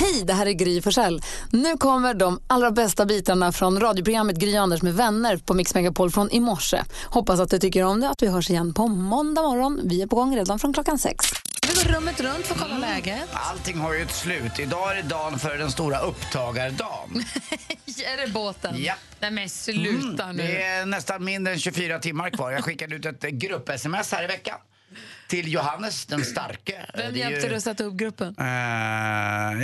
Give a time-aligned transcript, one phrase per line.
[0.00, 1.22] Hej, det här är Gry Forssell.
[1.50, 6.10] Nu kommer de allra bästa bitarna från radioprogrammet Gry Anders med vänner på Mix Megapol
[6.10, 6.82] från i morse.
[7.04, 9.80] Hoppas att du tycker om det att vi hörs igen på måndag morgon.
[9.84, 11.26] Vi är på gång redan från klockan sex.
[11.68, 13.28] Vi går rummet runt för att kolla läget.
[13.32, 14.58] Allting har ju ett slut.
[14.58, 17.10] Idag är det dagen för den stora upptagardagen.
[17.86, 18.74] är det båten?
[18.78, 18.94] Ja.
[19.20, 20.42] Nej men sluta nu.
[20.42, 22.50] Det är nästan mindre än 24 timmar kvar.
[22.50, 24.56] Jag skickade ut ett grupp-sms här i veckan
[25.28, 26.86] till Johannes den starke.
[26.94, 28.34] Vem Det är hjälpte ju- dig att sätta upp gruppen?
[28.38, 28.44] Eh,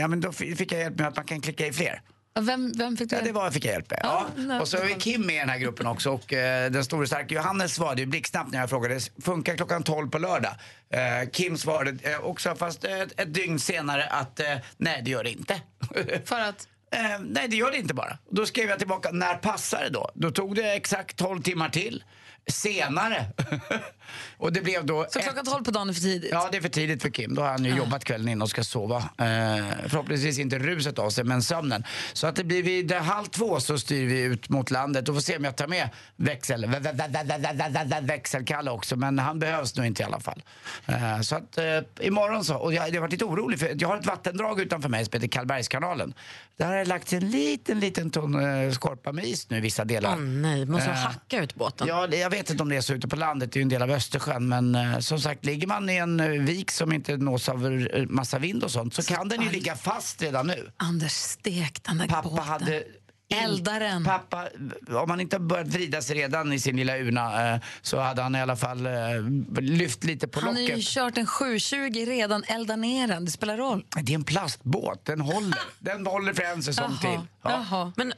[0.00, 2.00] ja, men då fick jag hjälp med att man kan klicka i fler.
[2.40, 3.16] Vem, vem fick du?
[3.16, 4.00] Ja, det var fick jag hjälp med.
[4.02, 4.26] Ja.
[4.36, 6.10] nej, Och så är Kim med i den här gruppen också.
[6.10, 9.00] Och eh, den store starke Johannes svarade ju blixtsnabbt när jag frågade.
[9.22, 10.52] Funkar klockan 12 på lördag?
[10.90, 15.24] Eh, Kim svarade eh, också, fast eh, ett dygn senare, att eh, nej, det gör
[15.24, 15.60] det inte.
[16.24, 16.68] För att?
[16.90, 18.18] Eh, nej, det gör det inte bara.
[18.30, 20.10] Då skrev jag tillbaka, när passar det då?
[20.14, 22.04] Då tog det exakt 12 timmar till.
[22.52, 23.26] Senare.
[24.36, 25.24] Och det blev då så ett...
[25.24, 26.30] klockan tolv på dagen är för tidigt?
[26.32, 27.34] Ja, det är för tidigt för Kim.
[27.34, 27.76] Då har han ju ah.
[27.76, 28.96] jobbat kvällen innan och ska sova.
[28.96, 29.04] Eh,
[29.88, 31.84] förhoppningsvis inte ruset av sig, men sömnen.
[32.12, 35.14] Så att det blir vid eh, halv två så styr vi ut mot landet och
[35.14, 36.66] får se om jag tar med växel,
[38.02, 38.96] växelkalle också.
[38.96, 40.42] Men han behövs nog inte i alla fall.
[40.86, 41.64] Eh, så att eh,
[42.00, 42.56] imorgon så.
[42.56, 45.28] Och jag, jag varit lite orolig för jag har ett vattendrag utanför mig som heter
[45.28, 46.14] Karlbergskanalen.
[46.56, 49.84] Där har det lagt en liten, liten ton eh, skorpa med is nu i vissa
[49.84, 50.10] delar.
[50.10, 51.88] Åh oh, nej, måste eh, hacka ut båten?
[51.88, 53.52] Ja, jag vet inte om det är så ute på landet.
[53.52, 54.48] Det är ju en del av Östersjön.
[54.48, 58.38] Men eh, som sagt, ligger man i en eh, vik som inte nås av massa
[58.38, 60.70] vind och sånt så kan den ju ligga fast redan nu.
[60.76, 62.44] Anders, stek den där Pappa båten.
[62.44, 62.84] hade...
[63.28, 64.04] Eldaren.
[64.04, 64.48] Pappa,
[65.02, 68.22] om han inte har börjat vrida sig redan i sin lilla urna eh, så hade
[68.22, 68.92] han i alla fall eh,
[69.60, 70.78] lyft lite på Han har locket.
[70.78, 71.76] ju kört en 720
[72.06, 73.24] redan, elda ner den.
[73.24, 73.84] Det spelar roll.
[74.02, 75.58] Det är en plastbåt, den håller.
[75.78, 77.10] Den håller för en säsong till.
[77.42, 77.64] Ja.
[77.70, 77.92] Jaha.
[77.96, 78.12] Men,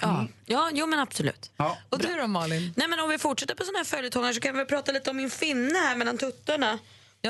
[0.00, 1.50] ja, ja, jo men absolut.
[1.56, 1.78] Ja.
[1.88, 2.72] Och du då Malin?
[2.76, 5.16] Nej men om vi fortsätter på såna här följetonger så kan vi prata lite om
[5.16, 6.78] min finne här mellan tuttarna.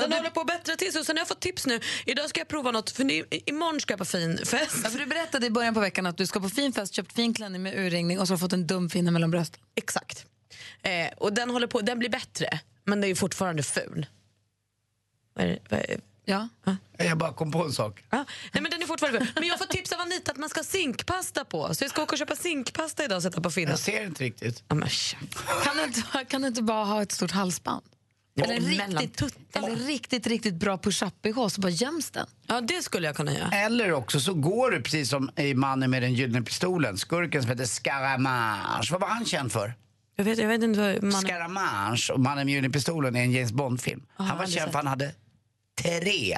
[0.01, 1.79] Den du- håller på att bättra till sig sen har jag fått tips nu.
[2.05, 4.75] Idag ska jag prova något för nu, imorgon ska jag på fin fest.
[4.83, 7.13] Ja, för du berättade i början på veckan att du ska på fin fest, köpt
[7.13, 9.61] fin klänning med urringning och så har fått en dum finne mellan brösten.
[9.75, 10.25] Exakt.
[10.81, 14.05] Eh, och den håller på, den blir bättre men den är ju fortfarande ful.
[15.33, 16.47] Vad är det- vad är- Ja.
[16.97, 18.03] Jag bara kom på en sak.
[18.09, 18.25] Ja.
[18.53, 19.27] Nej, men den är fortfarande ful.
[19.35, 21.75] Men jag får tips av Anita att man ska ha zinkpasta på.
[21.75, 23.69] Så jag ska åka och köpa zinkpasta idag och sätta på finnen.
[23.69, 24.63] Jag ser inte riktigt.
[24.67, 25.37] Ja, men käft.
[25.63, 27.83] Kan, du inte, kan du inte bara ha ett stort halsband?
[28.35, 28.61] Ja, Eller
[28.99, 29.21] riktigt,
[29.55, 32.27] eller riktigt, riktigt bra push-up-bh så bara göms den.
[32.47, 33.49] ja, det skulle jag kunna göra.
[33.51, 37.51] Eller också så går du precis som i Mannen med den gyllene pistolen, skurken som
[37.51, 38.91] heter Scaramouche.
[38.91, 39.73] Vad var han känd för?
[40.15, 41.21] Jag vet, jag vet inte vad man...
[41.21, 44.03] Scaramouche och Mannen med gyllene pistolen är en James Bond-film.
[44.15, 45.11] han var känd för att han hade
[45.81, 46.37] tre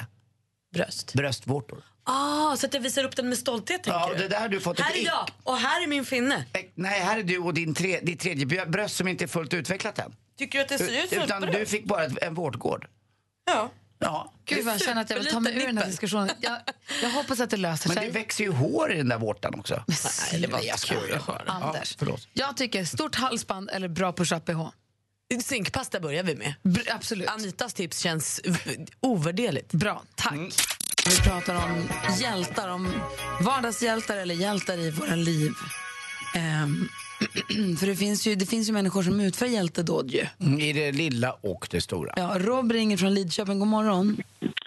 [0.73, 1.13] Bröst.
[1.13, 1.83] bröstvårtor.
[2.07, 4.15] Ah, så att jag visar upp den med stolthet tänker Ja, du?
[4.17, 6.35] det där har du fått ett Här är jag och här är min finne.
[6.53, 9.53] Eh, Nej, här är du och din tre, ditt tredje bröst som inte är fullt
[9.53, 10.15] utvecklat än.
[10.37, 11.71] Tycker du att det ser ut som Utan ett du bröst?
[11.71, 12.87] fick bara ett, en vårtgård.
[13.45, 13.71] Ja.
[13.99, 14.33] Ja.
[14.45, 16.29] Gud vad jag känner att jag vill ta mig ur den här diskussionen.
[16.39, 16.57] Jag,
[17.01, 18.05] jag hoppas att det löser Men sig.
[18.05, 19.83] det växer ju hår i den där vårtan också.
[20.31, 21.43] Nej, det var jag skojar.
[21.47, 21.91] Anders.
[21.91, 22.27] Ja, förlåt.
[22.33, 24.69] Jag tycker stort halsband eller bra push-up-bh.
[25.43, 26.53] Zinkpasta börjar vi med.
[26.63, 27.27] Br- absolut.
[27.29, 28.41] Anitas tips känns
[28.99, 29.71] ovärderligt.
[29.73, 30.33] Bra, tack.
[31.09, 31.87] Vi pratar om
[32.21, 32.87] hjältar, om
[33.41, 35.51] vardagshjältar eller hjältar i våra liv.
[36.35, 36.87] Ehm,
[37.77, 40.25] för det finns, ju, det finns ju människor som utför hjältedåd ju.
[40.39, 42.13] Mm, I det lilla och det stora.
[42.17, 44.17] Ja, Rob ringer från Lidköping, god morgon.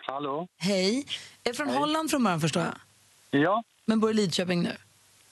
[0.07, 0.49] Hallå?
[0.59, 1.07] Hej.
[1.45, 2.75] Är från Holland från början förstår jag,
[3.43, 4.77] Ja, men bor i Lidköping nu.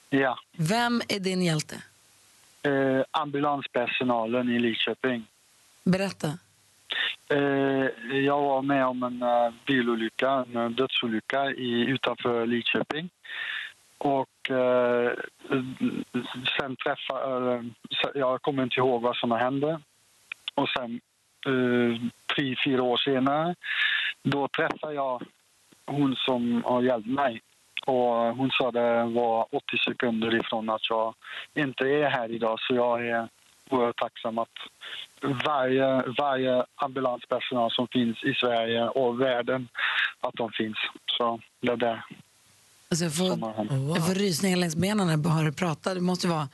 [0.09, 0.37] ja.
[0.57, 1.75] Vem är din hjälte?
[2.61, 2.71] Eh,
[3.11, 5.25] ambulanspersonalen i Lidköping.
[5.83, 6.37] Berätta.
[7.29, 13.09] Eh, jag var med om en eh, bilolycka, en eh, dödsolycka i, utanför Lidköping.
[13.97, 15.11] Och eh,
[16.59, 17.55] sen träffade...
[17.55, 17.63] Eh,
[18.13, 19.79] jag kommer inte ihåg vad som hände.
[20.55, 21.01] Och sen,
[21.45, 22.01] eh,
[22.35, 23.55] tre, fyra år senare,
[24.23, 25.21] då träffade jag
[25.85, 27.41] hon som har hjälpt mig.
[27.85, 31.13] Och hon sa det var 80 sekunder ifrån att jag
[31.53, 32.59] inte är här idag.
[32.59, 33.29] Så jag är
[33.69, 34.57] oerhört tacksam att
[35.45, 39.67] varje, varje ambulanspersonal som finns i Sverige och världen,
[40.21, 40.77] att de finns.
[41.17, 42.03] Så det är det
[42.89, 43.71] Alltså jag, får, hänt.
[43.95, 45.93] jag får rysningar längs benen när jag hör dig prata.
[45.93, 46.49] Det måste vara...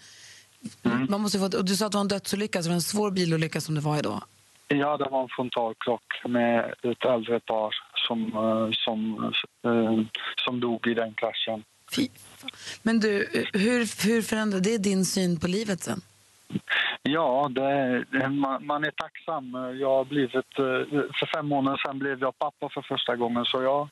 [1.10, 2.82] Man måste få, och du sa att det var en dödsolycka, så det var en
[2.82, 4.24] svår bilolycka som det var idag.
[4.68, 7.76] Ja, det var en frontalkrock med ett äldre par
[8.08, 9.24] som, eh, som,
[9.66, 10.06] eh,
[10.46, 11.64] som dog i den kraschen.
[11.96, 12.08] Fy.
[12.82, 16.02] Men du, hur, hur förändrade det din syn på livet sen?
[17.04, 19.54] Ja, det, man, man är tacksam.
[19.80, 23.62] Jag har blivit, eh, för fem månader sedan blev jag pappa för första gången så
[23.62, 23.90] jag,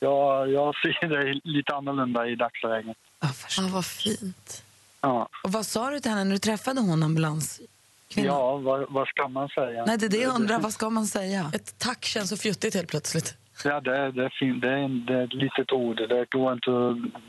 [0.00, 2.96] jag, jag ser det lite annorlunda i dagsläget.
[3.20, 3.28] Ja,
[3.72, 4.64] vad fint.
[5.00, 8.26] Ja, Och vad sa du till henne när du träffade hon ambulanskvinnan?
[8.34, 9.84] ja vad, vad ska man säga?
[9.86, 10.58] Nej, det är det jag undrar.
[10.60, 11.50] Vad ska man säga?
[11.54, 13.36] Ett tack känns så fjuttigt helt plötsligt.
[13.64, 14.62] Ja, det, det, är fint.
[14.62, 15.96] det, är, en- det är ett litet ord.
[15.96, 17.22] Det går inte att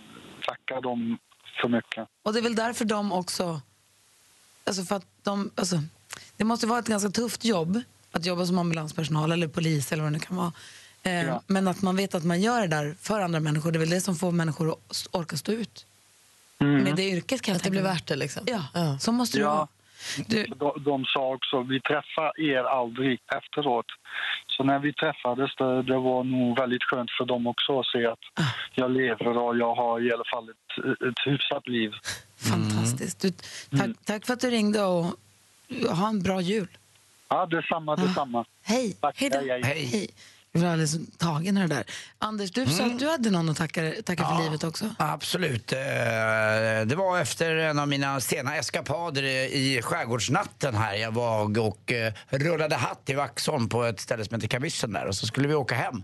[0.47, 1.17] tacka dem
[1.61, 2.07] för mycket.
[2.23, 3.61] Och det är väl därför de också...
[4.69, 5.81] Alltså för att de, alltså,
[6.37, 7.81] det måste vara ett ganska tufft jobb
[8.11, 10.51] att jobba som ambulanspersonal eller polis eller vad det nu kan vara.
[11.03, 11.41] Eh, Ja.
[11.47, 13.89] Men att man vet att man gör det där för andra människor, det är väl
[13.89, 15.85] det som får människor att orka stå ut
[16.57, 17.41] med det yrket.
[17.41, 18.43] Kan jag Att det blir värt det liksom.
[18.45, 19.55] Ja, så måste det Ja.
[19.55, 19.67] vara.
[20.27, 23.85] Du, De, de sa också vi träffar er aldrig efteråt.
[24.47, 28.05] Så när vi träffades det, det var nog väldigt skönt för dem också att se
[28.05, 28.19] att
[28.75, 31.91] jag lever och jag har i alla fall ett, ett hyfsat liv.
[32.49, 33.21] fantastiskt.
[33.21, 33.31] Du,
[33.77, 35.05] tack, tack för att du ringde och
[35.89, 36.67] ha en bra jul.
[37.29, 38.45] Ja, detsamma, detsamma.
[38.63, 38.93] Hej.
[39.01, 39.37] Tack, Hej då.
[39.39, 39.85] hej, hej.
[39.85, 40.09] Hej.
[40.51, 41.83] Jag blev alldeles tagen av det där.
[42.19, 44.85] Anders, du sa att du hade någon att tacka, tacka för livet också.
[44.99, 45.71] Absolut.
[45.73, 45.79] Eh,
[46.85, 50.93] Det var efter en av mina sena eskapader i skärgårdsnatten här.
[50.95, 55.05] Jag var och eh, rullade hatt i Vaxholm på ett ställe som heter Kabyssen där
[55.05, 56.03] och så skulle vi åka hem.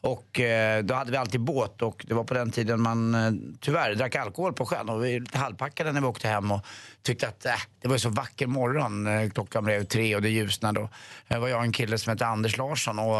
[0.00, 3.32] Och eh, då hade vi alltid båt och det var på den tiden man eh,
[3.60, 6.64] tyvärr drack alkohol på sjön och vi var lite halvpackade när vi åkte hem och
[7.02, 9.06] tyckte att äh, det var så vacker morgon.
[9.06, 10.80] Eh, Klockan blev tre och det ljusnade.
[10.80, 10.90] Och,
[11.28, 13.14] var jag och en kille som hette Anders Larsson och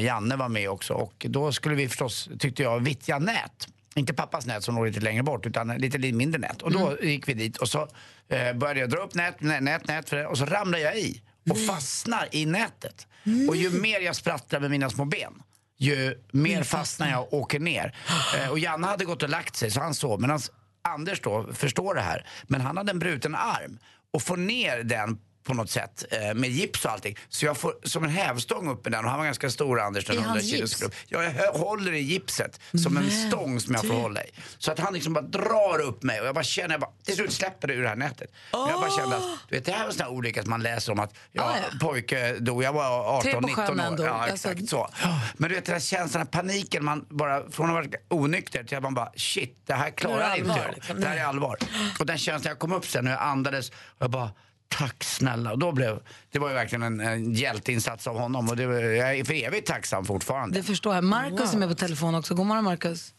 [0.00, 3.68] Janne var med också och då skulle vi förstås, tyckte jag, vittja nät.
[3.94, 6.62] Inte pappas nät som låg lite längre bort utan lite mindre nät.
[6.62, 7.88] Och då gick vi dit och så
[8.28, 11.22] började jag dra upp nät, nät, nät, nät för det, och så ramlade jag i
[11.50, 13.06] och fastnar i nätet.
[13.48, 15.42] Och ju mer jag sprattlar med mina små ben
[15.78, 17.94] ju mer fastnar jag och åker ner.
[18.36, 20.20] Eh, och Janne hade gått och lagt sig så han sov.
[20.20, 20.38] Men
[20.82, 22.26] Anders då förstår det här.
[22.46, 23.78] Men han hade en bruten arm
[24.12, 27.16] och får ner den på något sätt eh, med gips och allting.
[27.28, 30.04] Så jag får som en hävstång upp med den och han var ganska stor Anders,
[30.04, 30.94] den I 100 hans kilos grupp.
[31.08, 34.30] Ja, jag håller i gipset som en stång som jag får hålla i.
[34.58, 37.14] Så att han liksom bara drar upp mig och jag bara känner, jag bara, till
[37.14, 38.30] slut släpper det ur det här nätet.
[38.52, 40.92] Men jag bara kände att, du vet det här sån här olycka som man läser
[40.92, 41.78] om att, ja, Ah, ja.
[41.86, 43.84] pojke dog, jag var Tre 18, på 19 sjön år.
[43.84, 44.04] ändå.
[44.04, 44.88] Ja, Alltså- exakt så.
[45.36, 48.64] Men du vet den här känslan, den här paniken, man bara, från att varit onykter
[48.64, 50.70] till att man bara, shit, det här klarar är jag inte.
[50.74, 51.00] liksom.
[51.00, 51.56] Det här är allvar.
[51.98, 54.30] Och den känslan, jag kom upp sen och jag andades och jag bara,
[54.68, 55.52] tack snälla.
[55.52, 55.98] Och då blev,
[56.30, 58.62] det var ju verkligen en, en hjälteinsats av honom och det,
[58.96, 60.58] jag är för evigt tacksam fortfarande.
[60.58, 61.04] Det förstår jag.
[61.04, 62.34] Markus är med på telefon också.
[62.34, 63.14] God morgon, Markus.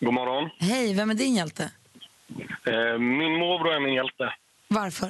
[0.00, 0.50] God morgon.
[0.58, 1.70] Hej, vem är din hjälte?
[2.66, 4.34] Eh, Min morbror är min hjälte.
[4.68, 5.08] Varför?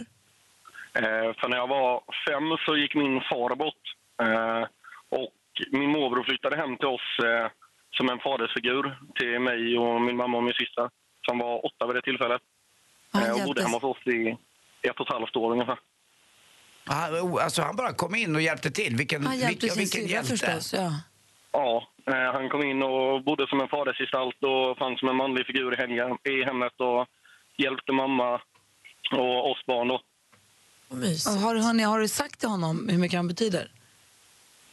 [0.94, 1.02] Eh,
[1.40, 3.84] För när jag var fem så gick min far bort.
[4.22, 4.66] Eh,
[5.08, 5.32] Och
[5.72, 7.08] min morbror flyttade hem till oss
[7.96, 10.90] som en fadersfigur till mig och min mamma och min syster
[11.26, 12.42] som var åtta vid det tillfället.
[13.12, 14.36] Ja, Eh, Och bodde hemma hos oss i
[14.90, 15.78] ett och ett halvt år ungefär.
[16.86, 18.96] Han, oh, alltså, han bara kom in och hjälpte till.
[18.96, 20.30] Vilken, Han hjälpte vilken, sin vilken hjälte.
[20.30, 20.72] förstås.
[20.74, 20.92] Ja.
[21.52, 25.46] Ja, eh, han kom in och bodde som en fadersgestalt och fanns som en manlig
[25.46, 27.06] figur i hem- i hemmet och
[27.56, 28.40] hjälpte mamma
[29.12, 30.00] och oss barn då.
[30.88, 30.96] Och
[31.42, 33.70] Har, hörni, har du sagt till honom hur mycket han betyder?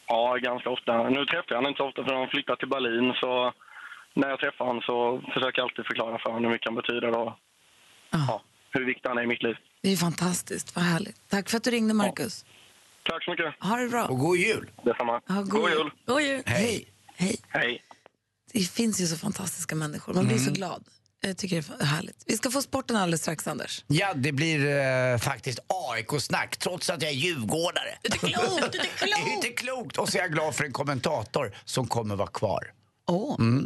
[0.07, 1.09] Ja, ganska ofta.
[1.09, 3.13] Nu träffar jag honom inte så ofta för han flyttat till Berlin.
[3.19, 3.53] Så
[4.13, 7.17] när jag träffar honom så försöker jag alltid förklara för honom hur mycket han betyder
[7.17, 7.33] och
[8.09, 9.55] ja, hur viktig han är i mitt liv.
[9.81, 10.75] Det är fantastiskt.
[10.75, 11.15] Vad härligt.
[11.29, 12.45] Tack för att du ringde, Markus.
[13.05, 13.53] Tack så mycket.
[13.59, 14.05] Ha det bra.
[14.05, 14.69] Och god jul.
[14.83, 15.21] Detsamma.
[15.27, 15.77] Ja, god God jul.
[15.79, 15.91] jul.
[16.05, 16.43] God jul.
[16.45, 16.85] Hej.
[17.15, 17.35] Hej.
[17.47, 17.83] Hej.
[18.53, 20.13] Det finns ju så fantastiska människor.
[20.13, 20.45] Man blir Mm.
[20.47, 20.83] så glad.
[21.23, 22.23] Jag tycker det är härligt.
[22.27, 23.83] Vi ska få sporten alldeles strax, Anders.
[23.87, 27.97] Ja, det blir eh, faktiskt AIK-snack trots att jag är djurgårdare.
[28.01, 28.99] Det är klokt, det är klokt.
[28.99, 29.97] det är inte klokt.
[29.97, 32.71] Och så är jag glad för en kommentator som kommer vara kvar.
[33.07, 33.35] Åh.
[33.39, 33.65] Mm.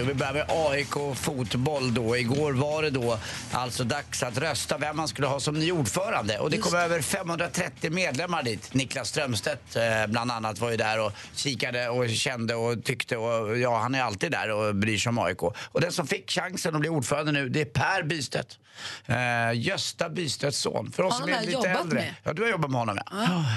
[0.00, 0.02] hej.
[0.02, 2.16] Och vi börjar med AIK fotboll då.
[2.16, 3.18] Igår var det då
[3.52, 6.38] alltså dags att rösta vem man skulle ha som ny ordförande.
[6.38, 8.74] Och det kom över 530 medlemmar dit.
[8.74, 13.16] Niklas Strömstedt eh, bland annat var ju där och kikade och kände och tyckte.
[13.16, 15.42] Och, ja, han är alltid där och bryr sig om AIK.
[15.42, 18.58] Och den som fick chansen att bli ordförande nu, det är Per Bystedt.
[19.06, 20.92] Eh, Gösta Bystedts son.
[20.92, 22.00] För oss som är lite äldre.
[22.00, 22.14] med.
[22.22, 22.98] Ja, du har jobbat med honom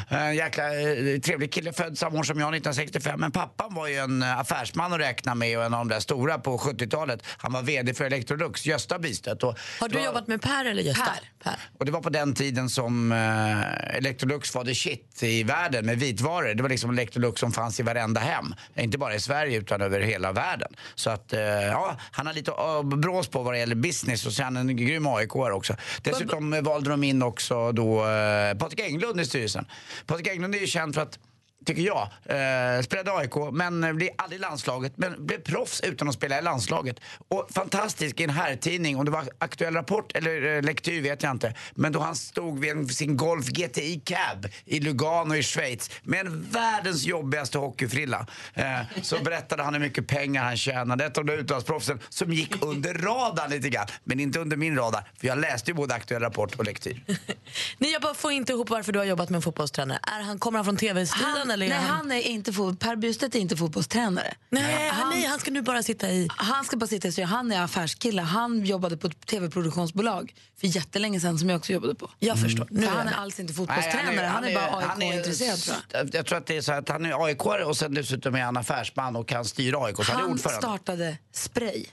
[0.10, 0.18] ja.
[0.18, 3.20] En jäkla eh, trevlig kille, född samma år som jag, 1965.
[3.20, 6.00] Men pappan var ju en eh, affärsman att räkna med och en av de där
[6.00, 7.24] stora på 70-talet.
[7.38, 9.44] Han var VD för Electrolux, Gösta Bystedt.
[9.44, 11.12] Och Har du var- jobbat med Per eller Gösta?
[11.44, 11.56] Per.
[11.80, 16.00] och det var på den tiden som eh, Electrolux var the shit i världen med
[16.00, 16.54] vitvaror.
[16.54, 18.56] Det var liksom Electrolux som fanns i varenda hem.
[18.76, 20.74] Inte bara i Sverige utan över hela världen.
[20.96, 24.44] Så att, eh, ja, han har lite uh, brås på vad det gäller business och
[24.44, 25.76] han en grym aik också.
[26.02, 29.66] Dessutom eh, valde de in också då eh, Patrik Englund i styrelsen.
[30.06, 31.20] Patrik Englund är ju känd för att
[31.66, 32.02] tycker jag.
[32.26, 34.94] Eh, spelade AIK, men blev aldrig landslaget.
[34.96, 37.00] Men blev proffs utan att spela i landslaget.
[37.28, 41.32] Och fantastisk i en herrtidning, om det var Aktuell Rapport eller eh, Lektyr vet jag
[41.32, 41.54] inte.
[41.76, 46.48] Men då han stod vid sin Golf GTI Cab i Lugano i Schweiz med en
[46.52, 48.28] världens jobbigaste hockeyfrilla.
[48.54, 51.06] Eh, så berättade han hur mycket pengar han tjänade.
[51.06, 53.88] Ett av de utlandsproffsen som gick under radarn lite grann.
[54.04, 57.04] Men inte under min radar, för jag läste ju både Aktuell Rapport och Lektyr.
[57.78, 60.00] Nej, jag bara får inte ihop varför du har jobbat med en fotbollstränare.
[60.04, 61.53] Är han, kommer han från tv-sidan?
[61.54, 64.34] Han, eller är nej, han är inte Per Bystedt är inte fotbollstränare.
[64.50, 66.28] Nej, han, nej, han ska nu bara sitta i...
[66.30, 67.22] Han ska bara sitta i.
[67.22, 68.22] Han är affärskille.
[68.22, 72.10] Han jobbade på ett tv-produktionsbolag för jättelänge sedan som jag också jobbade på.
[72.20, 72.68] Jag förstår.
[72.72, 74.26] Nu han är är alls inte fotbollstränare.
[74.26, 76.16] han, är, bara han är- AIK-intresserad tror jag.
[76.16, 78.58] Jag tror att det är så att han är aik och sen dessutom är han
[78.58, 79.96] affärsman och kan styra AIK.
[79.96, 80.62] Så han är Han ordförande.
[80.68, 81.86] startade Spray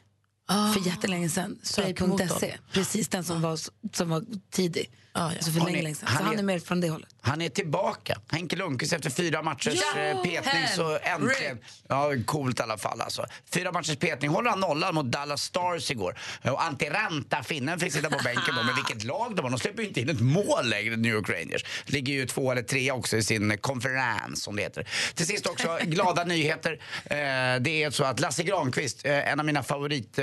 [0.74, 1.58] för jättelänge sedan.
[1.62, 2.28] Sökmotorn.
[2.28, 2.56] Spray.se.
[2.72, 3.58] Precis den som var,
[3.96, 4.90] som var tidig.
[5.12, 5.20] ja.
[5.20, 6.08] Alltså för länge, ni- länge sedan.
[6.08, 7.08] han Så han är- är mer från det hållet.
[7.22, 8.20] Han är tillbaka.
[8.30, 10.00] Henke Lundqvist efter fyra matchers Ja!
[10.00, 11.58] eh, petning så äntligen.
[11.88, 13.26] Ja, coolt i alla fall alltså.
[13.54, 16.18] Fyra matchers petning håller han nollan mot Dallas Stars igår.
[16.44, 18.62] Och Antti Ranta, finnen, fick sitta på bänken då.
[18.62, 19.50] Men vilket lag de har.
[19.50, 21.64] De släpper ju inte in ett mål längre, New York Rangers.
[21.86, 24.86] Ligger ju två eller tre också i sin konferens som det heter.
[25.14, 26.72] Till sist också glada nyheter.
[27.04, 27.16] Eh,
[27.60, 30.18] det är så att Lasse Granqvist, eh, en av mina favorit,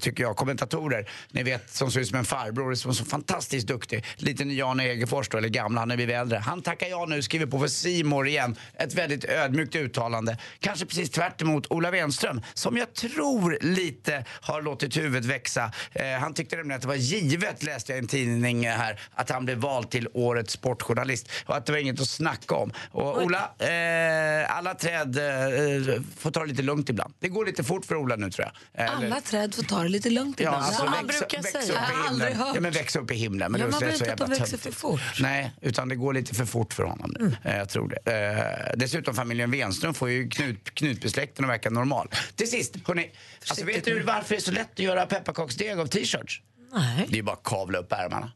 [0.00, 1.10] tycker jag, kommentatorer.
[1.30, 4.04] Ni vet, som ser ut som en farbror, som är så fantastiskt duktig.
[4.16, 6.35] Lite ny Jan Egerfors då, eller gamla, han är blivit äldre.
[6.38, 8.56] Han tackar jag nu, skriver på för Simor igen.
[8.78, 10.38] Ett väldigt ödmjukt uttalande.
[10.60, 15.72] Kanske precis tvärt emot Ola Wenström, som jag tror lite har låtit huvudet växa.
[15.92, 19.30] Eh, han tyckte nämligen att det var givet, läste jag i en tidning här, att
[19.30, 21.28] han blev vald till årets sportjournalist.
[21.46, 22.72] Och att det var inget att snacka om.
[22.90, 27.14] Och Ola, eh, alla träd eh, får ta det lite lugnt ibland.
[27.20, 28.84] Det går lite fort för Ola nu tror jag.
[28.86, 30.64] Eh, Alla träd får ta det lite lugnt Ja, ibland.
[30.64, 31.72] alltså Ja, växa, brukar växa säga.
[31.72, 32.46] upp Jag i har aldrig himlen.
[32.46, 32.54] hört.
[32.56, 33.52] Ja, men växa upp i himlen.
[33.52, 35.00] Men Ja, man så inte att de växer för fort.
[35.20, 37.36] Nej, utan det går lite för fort för honom nu.
[37.44, 38.12] Eh, Jag tror det.
[38.12, 42.08] Eh, dessutom familjen Wenström får ju knut, Knutbysläkten att verka normal.
[42.36, 43.10] Till sist, hörni.
[43.48, 46.40] Alltså, vet du varför det är så lätt att göra pepparkaksdeg av t-shirts?
[46.74, 47.06] Nej.
[47.08, 48.32] Det är bara att kavla upp ärmarna.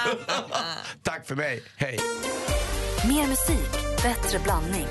[1.02, 1.62] Tack för mig.
[1.76, 1.98] Hej.
[3.08, 3.70] Mer musik,
[4.02, 4.86] bättre blandning.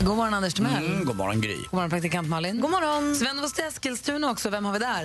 [0.00, 0.86] God morgon Anders Timell.
[0.86, 1.54] Mm, god morgon Gry.
[1.56, 2.60] God morgon praktikant Malin.
[2.60, 3.16] God morgon.
[3.16, 4.50] Sven var till Eskilstuna också.
[4.50, 5.04] Vem har vi där?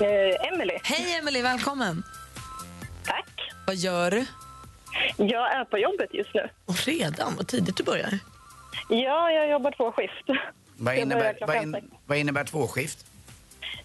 [0.00, 2.02] Eh, Emily, Hej Emily, välkommen.
[3.66, 4.26] Vad gör du?
[5.16, 6.48] Jag är på jobbet just nu.
[6.66, 7.36] Och redan?
[7.36, 8.18] Vad tidigt du börjar.
[8.88, 10.24] Ja, jag jobbar två skift.
[10.76, 13.06] Vad innebär, vad, in, vad innebär tvåskift?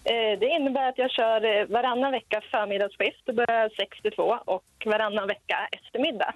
[0.04, 3.22] Eh, Det innebär att jag kör eh, varannan vecka förmiddagsskift.
[3.24, 6.34] Då börjar jag 6 till 2 och varannan vecka eftermiddag.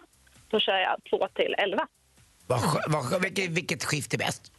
[0.50, 1.86] Då kör jag 2 till 11.
[2.46, 4.52] Vad, vad, vilket, vilket skift är bäst?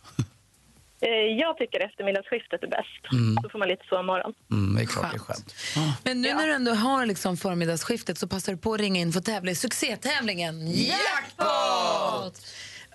[1.06, 3.04] Eh, Jag tycker eftermiddagsskiftet är bäst.
[3.44, 4.34] Då får man lite sovmorgon.
[4.52, 5.56] Mm, det är klart det är skönt.
[6.04, 9.12] Men nu när du ändå har liksom förmiddagsskiftet så passar du på att ringa in
[9.12, 12.42] för att tävla i succétävlingen Jackpot!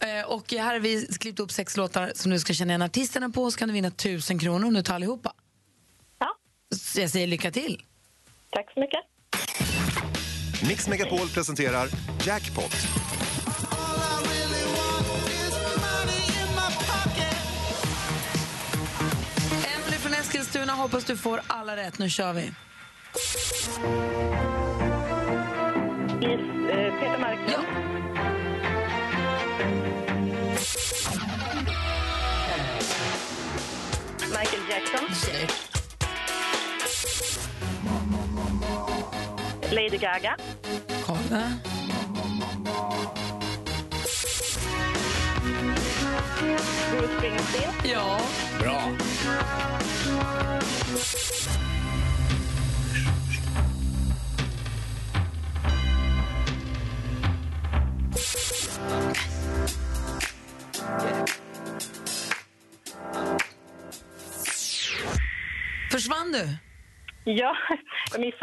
[0.01, 3.31] Eh, Och här har vi klippt upp sex låtar som du ska känna igen artisterna
[3.31, 5.33] på så kan du vinna tusen kronor om du tar allihopa.
[6.19, 6.29] Ja,
[6.77, 7.83] Så jag säger lycka till.
[8.51, 9.01] tack så mycket.
[10.69, 11.89] Mix Megapol presenterar
[12.27, 12.73] Jackpot.
[20.69, 21.99] Eskilstuna, hoppas du får alla rätt.
[21.99, 22.53] Nu kör vi.
[26.23, 27.53] Eh, Peter Marklund.
[27.53, 27.61] Ja.
[34.29, 35.09] Michael Jackson.
[39.71, 40.37] Lady Gaga.
[41.07, 41.53] Kolla.
[46.91, 47.73] Bruce Springsteen.
[47.85, 48.21] Ja.
[48.61, 49.78] Bra.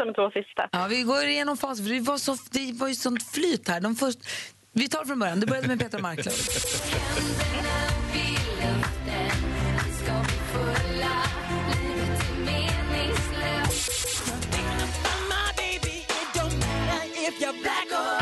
[0.06, 0.68] De två sista.
[0.72, 3.80] Ja, vi går igenom fas, det var, så, det var ju sånt flyt här.
[3.80, 4.18] De först,
[4.72, 5.40] vi tar från början.
[5.40, 6.36] Det började med Peter Marklund.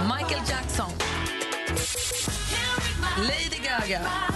[0.05, 0.91] Michael Jackson.
[3.19, 4.34] Lady Gaga.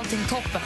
[0.00, 0.60] Allting toppen.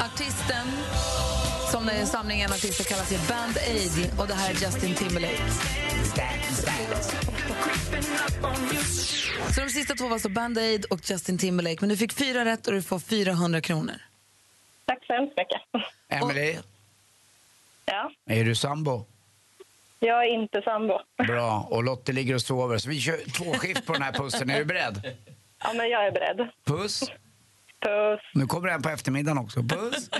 [0.00, 0.66] Artisten
[1.70, 5.42] som den samlingen artister kallar sig Band Aid och det här är Justin Timberlake.
[9.54, 11.76] Så de sista två var alltså Band Aid och Justin Timberlake.
[11.80, 13.94] Men du fick fyra rätt och du får 400 kronor.
[14.84, 15.84] Tack så hemskt mycket.
[16.08, 16.56] Emily,
[17.84, 19.06] Ja, är du sambo?
[20.00, 20.94] Jag är inte sambo.
[21.26, 21.66] Bra.
[21.70, 22.78] Och Lotte ligger och sover.
[22.78, 24.50] Så vi kör två skift på den här pussen.
[24.50, 25.16] Är du beredd?
[25.64, 26.48] Ja, men jag är beredd.
[26.66, 27.00] Puss.
[27.84, 29.62] Puss, Nu kommer en på eftermiddagen också.
[29.62, 30.10] Puss.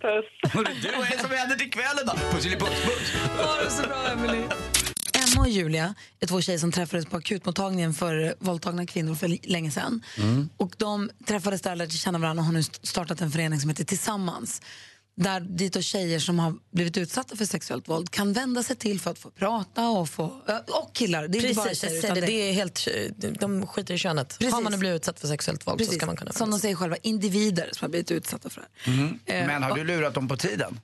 [0.00, 0.52] puss.
[0.52, 2.12] Hörru, du, vad är det som händer till kvällen då?
[2.12, 3.14] Puss eller puss, puss.
[3.46, 4.38] Ha det så bra, Emily.
[4.38, 9.70] Emma och Julia är två tjejer som träffades på akutmottagningen för våldtagna kvinnor för länge
[9.70, 10.02] sedan.
[10.56, 13.70] Och de träffades där och lärde känna varandra och har nu startat en förening som
[13.70, 14.62] heter Tillsammans.
[15.14, 19.00] Där dit och tjejer som har blivit utsatta för sexuellt våld kan vända sig till
[19.00, 20.24] för att få prata och få...
[20.68, 21.98] Och killar, det är inte bara Precis, tjejer.
[21.98, 22.88] utan det, det är helt,
[23.40, 24.36] de skiter i könet.
[24.38, 24.54] Precis.
[24.54, 26.74] Har man blivit utsatt för sexuellt våld så Precis, ska man kunna som de säger
[26.76, 28.98] själva, individer som har blivit utsatta för det här.
[28.98, 29.18] Mm.
[29.26, 30.80] Eh, Men har du lurat dem på tiden?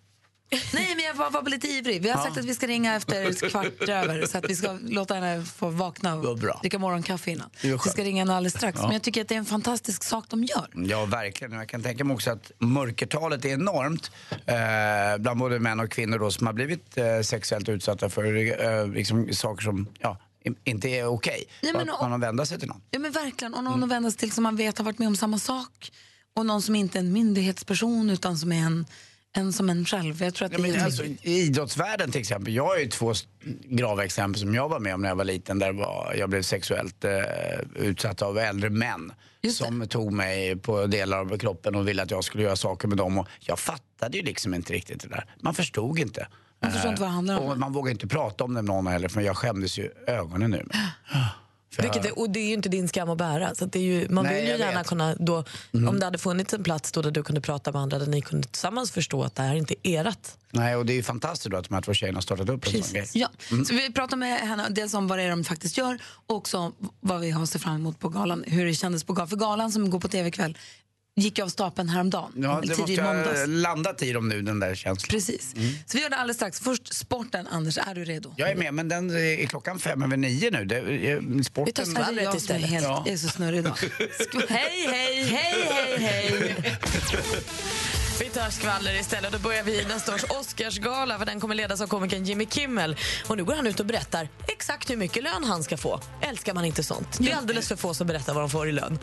[0.51, 2.03] Nej, men jag var, var lite ivrig.
[2.03, 5.15] Vi har sagt att vi ska ringa efter kvart över så att vi ska låta
[5.15, 6.59] henne få vakna och bra.
[6.63, 7.51] dricka morgonkaffe innan.
[7.63, 8.81] Vi ska ringa henne alldeles strax.
[8.83, 10.69] Men jag tycker att det är en fantastisk sak de gör.
[10.75, 11.53] Ja, verkligen.
[11.53, 14.11] Jag kan tänka mig också att mörkertalet är enormt
[14.47, 18.25] eh, bland både män och kvinnor då, som har blivit eh, sexuellt utsatta för
[18.65, 20.19] eh, liksom, saker som ja,
[20.65, 21.45] inte är okej.
[21.63, 22.81] Nej, men att man har vända sig till någon.
[22.91, 23.55] Ja, men verkligen.
[23.55, 23.85] Och någon Mm.
[23.85, 25.93] att vända sig till som man vet har varit med om samma sak.
[26.35, 28.87] Och någon som inte är en myndighetsperson utan som är en,
[29.37, 30.23] en som en själv.
[30.23, 31.05] Jag tror att Ja, men alltså.
[31.05, 32.55] I idrottsvärlden till exempel.
[32.55, 33.15] Jag har ju två
[33.65, 35.59] grava exempel som jag var med om när jag var liten.
[35.59, 37.13] Där var, jag blev sexuellt eh,
[37.75, 39.13] utsatt av äldre män.
[39.53, 42.99] Som tog mig på delar av kroppen och ville att jag skulle göra saker med
[42.99, 43.19] dem.
[43.19, 45.25] Och jag fattade ju liksom inte riktigt det där.
[45.41, 46.29] Man förstod inte.
[46.63, 47.49] Man förstår inte vad det handlar om.
[47.49, 50.71] Och man vågade inte prata om det med någon heller för jag skämdes ju ögonen.
[51.07, 51.19] För
[51.79, 53.55] Vilket är, och det är ju inte din skam att bära.
[53.55, 54.87] Så att det är ju, man Nej, vill ju gärna vet.
[54.87, 55.45] kunna, då,
[55.75, 55.89] Mm.
[55.89, 58.21] om det hade funnits en plats då där du kunde prata med andra, där ni
[58.23, 60.29] kunde tillsammans förstå att det här inte är ert.
[60.51, 62.67] Nej, och det är ju fantastiskt då att de här två tjejerna har startat upp
[62.67, 63.09] en sån grej.
[63.15, 63.65] Ja, Mm.
[63.65, 66.59] så vi pratar med henne dels om vad det är de faktiskt gör och också
[66.59, 68.45] om vad vi har att se fram emot på galan.
[68.47, 69.29] Hur det kändes på galan.
[69.29, 70.59] För galan som går på tv ikväll
[71.21, 72.33] gick av stapeln häromdagen.
[72.37, 73.39] Ja, det tidig måste måndags.
[73.41, 75.09] ha landat i dem nu, den där känslan.
[75.11, 75.55] Precis.
[75.87, 76.61] Så vi gör det alldeles strax.
[76.61, 77.47] Först sporten.
[77.47, 78.35] Anders, är du redo?
[78.37, 80.65] Jag är med, men den är klockan fem över nio nu.
[80.65, 81.65] Det, är- sporten...
[81.67, 83.03] Vi tar skvallret jag som är helt, Ja.
[83.07, 83.79] jag är så snurrig idag.
[84.49, 86.79] Hej, hej, hej, hej, hej!
[88.21, 89.33] Vi tar skvaller istället.
[89.33, 92.97] Då börjar vi i nästa års Oscarsgala för den kommer ledas av komikern Jimmy Kimmel.
[93.27, 96.01] Och nu går han ut och berättar exakt hur mycket lön han ska få.
[96.21, 97.19] Älskar man inte sånt?
[97.19, 98.99] Det är alldeles för få som berättar vad de får i lön.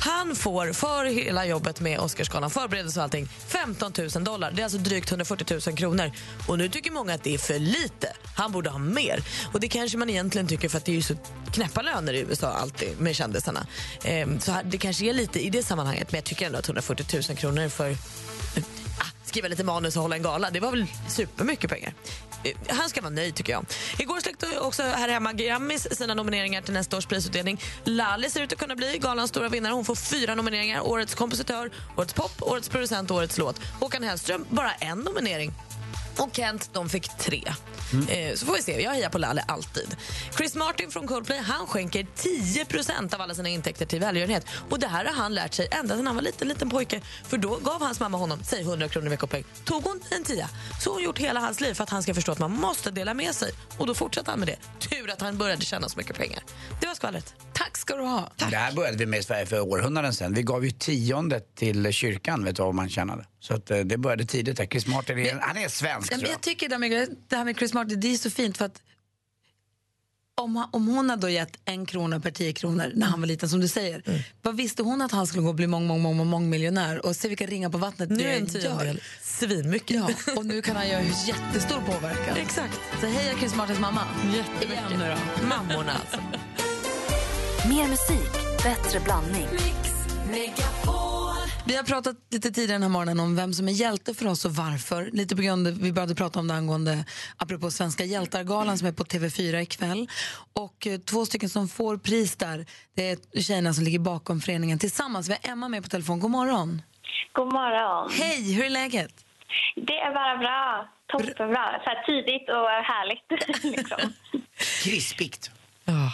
[0.00, 4.52] Han får för hela jobbet med Oscarsgalan, förberedelse och allting, 15 000 dollar.
[4.52, 6.12] Det är alltså drygt 140 000 kronor.
[6.48, 8.12] Och nu tycker många att det är för lite.
[8.36, 9.22] Han borde ha mer.
[9.52, 11.14] Och det kanske man egentligen tycker för att det är ju så
[11.52, 13.66] knäppa löner i USA alltid med kändisarna.
[14.04, 17.06] Ehm, så det kanske är lite i det sammanhanget, men jag tycker ändå att 140
[17.28, 17.96] 000 kronor för
[19.34, 20.50] skriva lite manus och hålla en gala.
[20.50, 21.94] Det var väl supermycket pengar.
[22.44, 23.66] Eh, han ska vara nöjd tycker jag.
[23.98, 27.60] Igår släckte också här hemma Grammis sina nomineringar till nästa års prisutdelning.
[27.84, 29.72] Lalli ser ut att kunna bli galans stora vinnare.
[29.72, 30.80] Hon får fyra nomineringar.
[30.80, 33.60] Årets kompositör, Årets pop, Årets producent och Årets låt.
[33.80, 35.52] Håkan Hellström bara en nominering.
[36.18, 37.42] Och Kent de fick tre.
[38.08, 38.82] Eh, så får vi se.
[38.82, 39.96] Jag hejar på Lalle alltid.
[40.36, 44.46] Chris Martin från Coldplay han skänker 10% av alla sina intäkter till välgörenhet.
[44.70, 47.00] Och det här har han lärt sig ända sedan han var liten, liten pojke.
[47.24, 49.44] För då gav hans mamma honom, säg 100 kronor i veckopeng.
[49.64, 50.48] Tog hon en tia.
[50.80, 52.90] Så har hon gjort hela hans liv för att han ska förstå att man måste
[52.90, 53.52] dela med sig.
[53.78, 54.88] Och då fortsatte han med det.
[54.88, 56.42] Tur att han började tjäna så mycket pengar.
[56.80, 57.34] Det var skvallret.
[57.52, 58.30] Tack ska du ha.
[58.36, 60.34] Det här började vi med i Sverige för århundraden sedan.
[60.34, 63.24] Vi gav ju tiondet till kyrkan, vet du vad man tjänade.
[63.46, 64.66] Så att, eh, det började tidigt där.
[64.66, 66.34] Chris Martin, är, han är svensk tror men jag.
[66.34, 68.82] jag tycker det, med, det här med Chris Martin, det är så fint för att
[70.36, 73.26] om, han- om hon hade då gett en krona per tio kronor när han var
[73.26, 74.20] liten, som du säger, Mm.
[74.42, 77.16] vad visste hon att han skulle gå och bli mång, mång, mång, mång, mångmiljonär och
[77.16, 78.60] se vilka ringar på vattnet Nu det är en gör.
[78.60, 79.96] tiondel svinmycket.
[80.26, 82.36] Ja, och nu kan han göra jättestor påverkan.
[82.36, 82.80] Exakt.
[83.00, 84.00] Så heja Chris Martins mamma.
[84.36, 84.70] Jättemycket.
[84.90, 85.46] Igen nu då.
[85.46, 86.20] Mammorna alltså.
[87.68, 89.46] Mer musik, bättre blandning.
[91.66, 94.44] Vi har pratat lite tidigare den här morgonen om vem som är hjälte för oss
[94.44, 95.10] och varför.
[95.12, 97.04] Lite på grund av, vi började prata om det angående,
[97.36, 100.08] apropå Svenska hjältargalan som är på TV4 ikväll.
[100.52, 104.78] Och eh, två stycken som får pris där, det är tjejerna som ligger bakom föreningen
[104.78, 105.28] tillsammans.
[105.28, 106.20] Vi har Emma med på telefon.
[106.20, 106.82] God morgon.
[107.32, 108.10] God morgon.
[108.12, 109.24] Hej, hur är läget?
[109.76, 110.88] Det är bara bra.
[111.12, 111.80] Toppenbra.
[111.84, 113.64] Så här tidigt och härligt.
[113.76, 114.12] liksom.
[114.84, 115.50] Krispigt.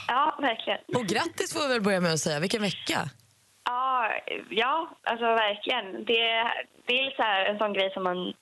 [0.09, 0.79] Ja, verkligen.
[0.95, 2.41] Och grattis får vi väl börja med att säga.
[2.41, 3.11] Vilken vecka.
[3.65, 4.11] Ja,
[4.51, 6.05] ja alltså verkligen.
[6.05, 6.53] Det,
[6.87, 8.35] det är så här en sån grej som man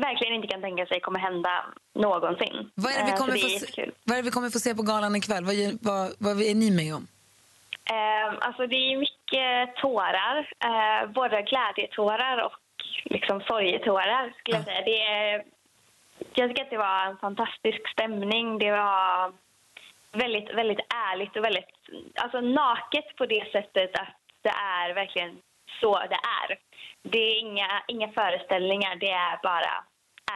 [0.00, 2.70] verkligen inte kan tänka sig kommer hända någonsin.
[2.74, 4.74] Vad är det vi Eh, kommer, det få, se, vad är vi kommer få se
[4.74, 5.44] på galan ikväll?
[5.44, 7.06] Vad, vad, vad är ni med om?
[7.90, 10.36] Eh, alltså det är mycket tårar.
[10.68, 12.58] Eh, både glädjetårar och
[13.04, 14.82] liksom sorgetårar skulle jag säga.
[14.84, 15.44] Det är,
[16.34, 18.58] jag tycker att det var en fantastisk stämning.
[18.58, 19.32] Det var
[20.12, 21.70] väldigt, väldigt ärligt och väldigt
[22.14, 25.32] alltså naket på det sättet att det är verkligen
[25.80, 26.48] så det är.
[27.12, 29.74] Det är inga, inga föreställningar, det är bara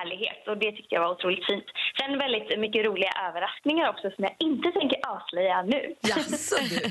[0.01, 1.65] ärlighet och det tyckte jag var otroligt fint.
[1.99, 5.95] Sen väldigt mycket roliga överraskningar också som jag inte tänker avslöja nu.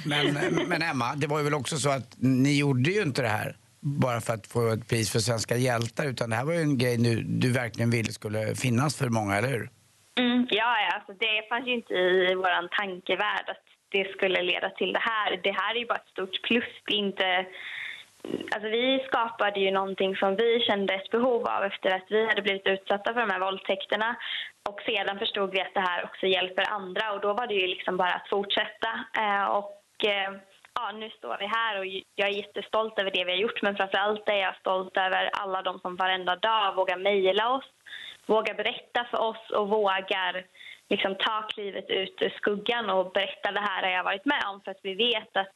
[0.05, 0.25] Men,
[0.69, 3.55] men Emma, det var ju väl också så att ni gjorde ju inte det här
[3.79, 6.77] bara för att få ett pris för svenska hjältar utan det här var ju en
[6.77, 9.69] grej nu du verkligen ville skulle finnas för många, eller hur?
[10.19, 14.69] Mm, ja, ja, alltså det fanns ju inte i vår tankevärld att det skulle leda
[14.69, 15.39] till det här.
[15.43, 16.71] Det här är ju bara ett stort plus.
[16.85, 17.45] Det är inte...
[18.51, 22.41] Alltså vi skapade ju någonting som vi kände ett behov av efter att vi hade
[22.41, 24.15] blivit utsatta för de här våldtäkterna.
[24.69, 27.67] Och sedan förstod vi att det här också hjälper andra och då var det ju
[27.67, 28.89] liksom bara att fortsätta.
[29.17, 30.31] Eh, och eh,
[30.73, 33.75] ja, nu står vi här och jag är jättestolt över det vi har gjort men
[33.75, 37.69] framför allt är jag stolt över alla de som varenda dag vågar mejla oss,
[38.25, 40.45] vågar berätta för oss och vågar
[40.89, 44.61] liksom ta klivet ut ur skuggan och berätta det här har jag varit med om
[44.63, 45.55] för att vi vet att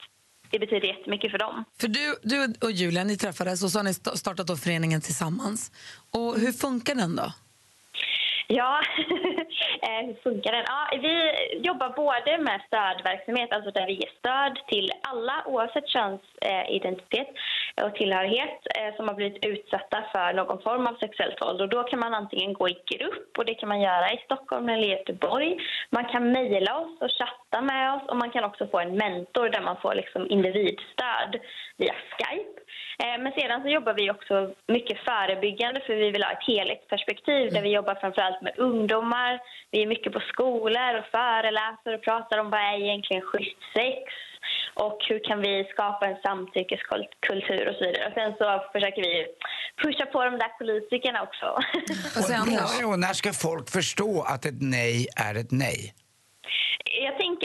[0.51, 1.63] det betyder jättemycket för dem.
[1.81, 5.71] För du, du och Julia, ni träffades och så har ni startat då föreningen tillsammans.
[6.11, 7.33] Och hur funkar den då?
[8.53, 8.79] Ja,
[9.81, 10.63] eh, hur funkar den?
[10.67, 11.13] Ja, vi
[11.67, 17.27] jobbar både med stödverksamhet, alltså där vi ger stöd till alla oavsett könsidentitet
[17.83, 21.61] och tillhörighet eh, som har blivit utsatta för någon form av sexuellt våld.
[21.61, 24.69] Och då kan man antingen gå i grupp och det kan man göra i Stockholm
[24.69, 25.57] eller Göteborg.
[25.89, 29.49] Man kan mejla oss och chatta med oss och man kan också få en mentor
[29.49, 31.39] där man får liksom individstöd
[31.81, 32.55] via Skype.
[33.03, 34.35] Eh, Men sedan så jobbar vi också
[34.77, 39.33] mycket förebyggande för vi vill ha ett helhetsperspektiv där vi jobbar framförallt med ungdomar.
[39.71, 44.03] Vi är mycket på skolor och föreläser och pratar om vad är egentligen schysst sex
[44.73, 48.07] och hur kan vi skapa en samtyckeskultur och så vidare.
[48.07, 49.13] Och sen så försöker vi
[49.83, 51.45] pusha på de där politikerna också.
[52.17, 55.93] Och, och när ska folk förstå att ett nej är ett nej?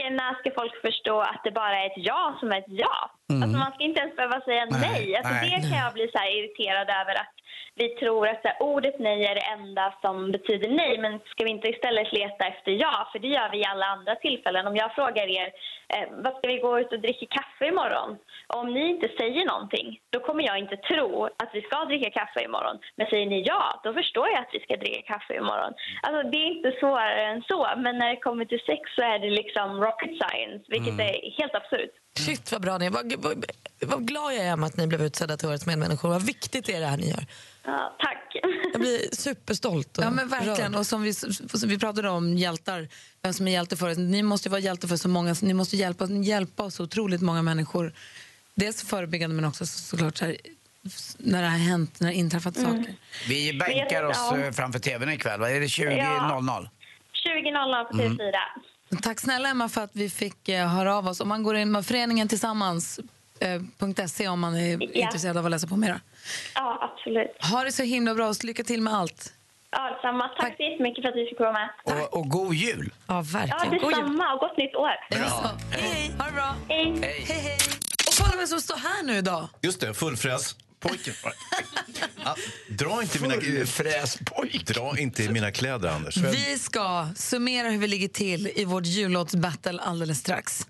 [0.09, 3.11] När ska folk förstå att det bara är ett ja som är ett ja?
[3.29, 3.43] Mm.
[3.43, 5.15] Alltså man ska inte ens behöva säga Nej, nej.
[5.15, 5.49] Alltså nej.
[5.49, 7.33] Det kan jag bli så irriterad över att
[7.75, 10.97] vi tror att här, ordet nej är det enda som betyder nej.
[10.97, 13.09] Men ska vi inte istället leta efter ja?
[13.11, 14.67] För det gör vi i alla andra tillfällen.
[14.67, 15.51] Om jag frågar er,
[15.93, 18.17] eh, vad ska vi gå ut och dricka kaffe imorgon?
[18.47, 22.09] Och om ni inte säger någonting, då kommer jag inte tro att vi ska dricka
[22.09, 22.79] kaffe imorgon.
[22.95, 25.73] Men säger ni ja, då förstår jag att vi ska dricka kaffe imorgon.
[26.01, 27.67] Alltså det är inte svårare än så.
[27.77, 31.07] Men när det kommer till sex så är det liksom rocket science, vilket Mm.
[31.07, 31.91] är helt absurt.
[32.17, 32.89] Shit vad bra ni är.
[32.89, 33.45] Vad, vad,
[33.81, 36.09] vad glad jag är med att ni blev utsedda till Årets medmänniskor.
[36.09, 37.25] Vad viktigt är det här ni gör.
[37.65, 38.23] Ja, tack.
[38.73, 39.97] Jag blir superstolt.
[39.97, 40.57] Och Ja, men verkligen.
[40.73, 40.75] rörd.
[40.79, 42.87] Och som vi, som vi pratade om hjältar,
[43.21, 43.97] vem som är hjälte för oss.
[43.97, 47.93] Ni måste vara hjälte för så många, ni måste hjälpa, hjälpa oss otroligt många människor.
[48.55, 50.37] Dels förebyggande men också så, såklart så här,
[51.17, 52.71] när det har hänt, när det har inträffat Mm.
[52.83, 52.95] saker.
[53.27, 54.37] Vi bänkar oss Ja.
[54.37, 55.49] eh, framför tvn ikväll, va?
[55.49, 55.97] Är det 20.00?
[55.97, 56.69] Ja.
[57.13, 58.17] 20.00 på Mm.
[58.89, 59.01] TV4.
[59.01, 61.21] Tack snälla Emma för att vi fick eh, höra av oss.
[61.21, 62.99] Om man går in med föreningen tillsammans
[63.39, 64.87] eh, .se om man är Ja.
[65.05, 66.01] intresserad av att läsa på mera.
[66.55, 67.27] Ja, absolut.
[67.51, 69.33] Ha det så himla bra och lycka till med allt.
[69.71, 70.27] Ja, detsamma.
[70.39, 71.69] Tack så jättemycket för att vi fick vara med.
[71.83, 72.93] Och, och god jul!
[73.07, 74.89] Ja, Ja, detsamma och gott nytt år.
[75.11, 75.51] Bra.
[75.71, 76.55] Hej, ha det bra.
[76.69, 76.95] Hej.
[77.01, 77.57] hej, hej.
[78.07, 79.47] Och kolla vem som står här nu idag.
[79.61, 80.55] Just det, fullfräs.
[80.79, 81.13] Pojken.
[82.69, 83.35] Dra inte mina
[84.65, 86.17] Dra inte i mina kläder, Anders.
[86.17, 90.67] Vi ska summera hur vi ligger till i vårt jullåtsbattle alldeles strax.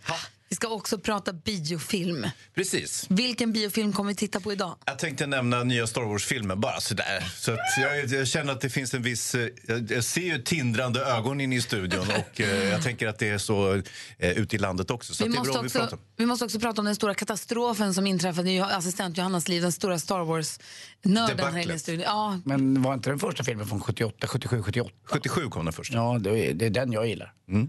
[0.50, 2.28] Vi ska också prata biofilm.
[2.56, 3.06] Precis.
[3.10, 4.76] Vilken biofilm kommer vi titta på idag?
[4.86, 7.32] Jag tänkte nämna nya Star Wars-filmen, bara sådär.
[7.36, 9.36] Så att jag, jag känner att det finns en viss...
[9.36, 13.20] eh, Jag, jag ser ju tindrande ögon inne i studion och eh, jag tänker att
[13.20, 13.74] det är så
[14.18, 15.14] eh, ute i landet också.
[15.14, 16.02] Så Vi att det är måste, bra vi pratar också, om.
[16.18, 19.72] vi måste också prata om den stora katastrofen som inträffade i assistent Johannas liv, den
[19.72, 22.04] stora Star Wars-nörden här i studion.
[22.06, 24.90] Ja, Men var inte den första filmen från 78, 77, 78?
[25.06, 25.94] 77 kom den först.
[25.94, 27.34] Ja, det är, det är den jag gillar.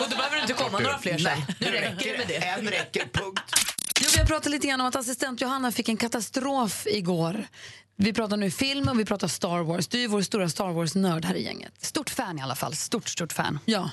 [0.00, 1.38] Och då behöver det inte komma några fler sen.
[1.60, 2.36] Nu räcker det med det.
[2.36, 3.42] En räcker, punkt.
[4.00, 7.46] Jo, vi har pratat lite grann om att assistent Johanna fick en katastrof igår.
[7.96, 9.88] Vi pratar nu film och vi pratar Star Wars.
[9.88, 11.84] Du är vår stora Star Wars-nörd här i gänget.
[11.84, 12.74] Stort fan i alla fall.
[12.76, 13.58] Stort, stort fan.
[13.64, 13.90] Ja.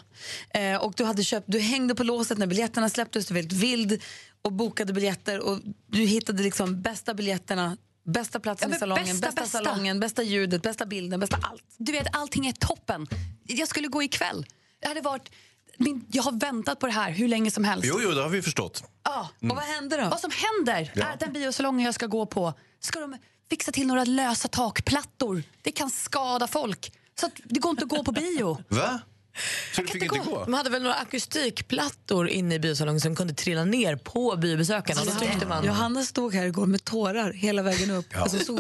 [0.54, 3.60] Eh, och du, hade köpt, du hängde på låset när biljetterna släpptes, du var väldigt
[3.60, 4.02] vild
[4.42, 9.28] och bokade biljetter och du hittade liksom bästa biljetterna, bästa platsen Ja, i salongen, bästa,
[9.28, 9.64] bästa, bästa.
[9.64, 11.64] salongen, bästa ljudet, bästa bilden, bästa allt.
[11.78, 13.08] Du vet, allting är toppen.
[13.44, 14.46] Jag skulle gå ikväll.
[14.82, 15.32] Det hade varit...
[15.80, 17.86] Min, jag har väntat på det här hur länge som helst.
[17.88, 18.84] Jo, jo, det har vi förstått.
[19.04, 19.30] Ja.
[19.42, 19.52] Mm.
[19.52, 20.10] Och vad hände då?
[20.10, 21.06] Vad som händer Ja.
[21.06, 23.18] är att den biosalongen jag ska gå på ska de
[23.50, 25.44] fixa till några lösa takplattor.
[25.62, 26.94] Det kan skada folk.
[27.20, 28.58] Så att det går inte att gå på bio.
[28.70, 29.00] Va?
[29.76, 30.44] Så du fick inte gå?
[30.46, 35.02] De hade väl några akustikplattor inne i biosalongen som kunde trilla ner på biobesökarna.
[35.02, 35.66] Och då tyckte man...
[35.66, 38.06] Johanna stod här igår med tårar hela vägen upp.
[38.10, 38.22] Ja.
[38.22, 38.60] Alltså, stod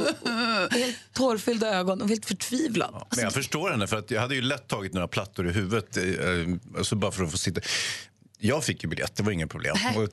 [0.72, 3.06] helt tårfyllda ögon och helt förtvivlad.
[3.16, 5.98] Men jag förstår henne, för att jag hade ju lätt tagit några plattor i huvudet
[5.98, 6.04] eh,
[6.78, 7.62] alltså bara för att få sitta.
[8.42, 9.76] Jag fick ju biljett, det var inget problem.
[9.96, 10.10] Och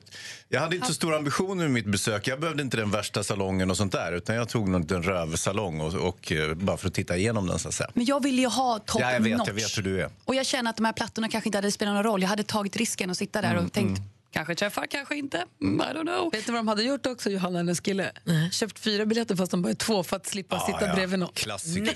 [0.49, 2.27] jag hade inte så stora ambitioner med mitt besök.
[2.27, 4.11] Jag behövde inte den värsta salongen och sånt där.
[4.11, 7.59] Utan jag tog någon liten rövsalong och, och, eh, bara för att titta igenom den
[7.59, 7.89] så att säga.
[7.93, 9.47] Men jag ville ju ha top Ja, jag vet, notch.
[9.47, 10.09] jag vet hur du är.
[10.25, 12.21] Och jag känner att de här plattorna kanske inte hade spelat någon roll.
[12.21, 15.45] Jag hade tagit risken att sitta där Mm, och tänkt kanske träffar, kanske inte.
[15.61, 16.31] Mm, I don't know.
[16.31, 18.11] Vet du vad de hade gjort också, Johanna, hennes kille?
[18.51, 20.95] Köpt fyra biljetter fast de bara är två för att slippa Ja, sitta ja.
[20.95, 21.33] bredvid någon.
[21.33, 21.93] Klassiker.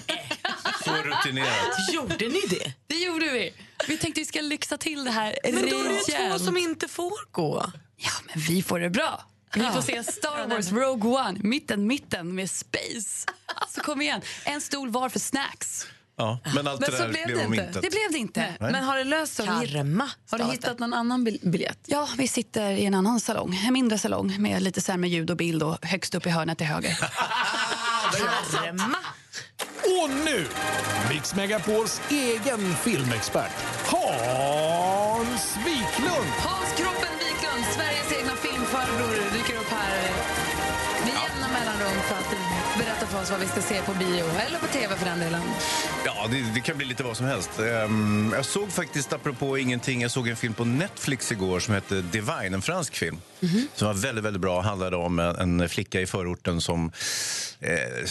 [0.84, 1.50] Så rutinerat.
[1.94, 2.74] Gjorde ni det?
[2.88, 3.54] Det gjorde vi.
[3.88, 6.58] Vi tänkte vi ska lyxa till det här Men då är det ju två som
[6.58, 7.72] inte får gå.
[7.98, 9.26] Ja, men vi får det bra.
[9.54, 13.28] Vi får se Star Wars Rogue One, mitten, mitten med Space.
[13.56, 15.88] Alltså kom igen, en stol var för snacks.
[16.17, 17.65] Ja, men allt Men det så där blev det om inte.
[17.65, 17.82] intet.
[17.82, 18.39] Det blev det inte.
[18.60, 18.72] Nej.
[18.72, 19.46] Men har det löst sig?
[19.46, 20.10] Har du hitt- Karma.
[20.32, 21.80] Har du hittat någon annan bil- biljett?
[21.86, 25.38] Ja, vi sitter i en annan salong, en mindre salong med lite sämre ljud och
[25.38, 26.98] bild och högst upp i hörnet till höger.
[28.52, 28.98] Karma.
[29.84, 30.48] Och nu,
[31.10, 33.52] Mix Megapols egen filmexpert,
[33.86, 36.32] Hans Wiklund.
[36.39, 40.20] Hans Kroppen Wiklund, Sveriges egna filmfarbror, dyker upp här
[43.21, 45.41] oss vad vi ska se på bio, eller på tv för den delen.
[46.05, 47.60] Ja, det, det kan bli lite vad som helst.
[47.60, 52.01] Ehm, jag såg faktiskt, apropå ingenting, jag såg en film på Netflix igår som hette
[52.01, 53.21] Divine, en fransk film.
[53.75, 54.62] Som var väldigt, väldigt bra.
[54.62, 56.91] handlade om en, en flicka i förorten som
[57.60, 58.05] eh,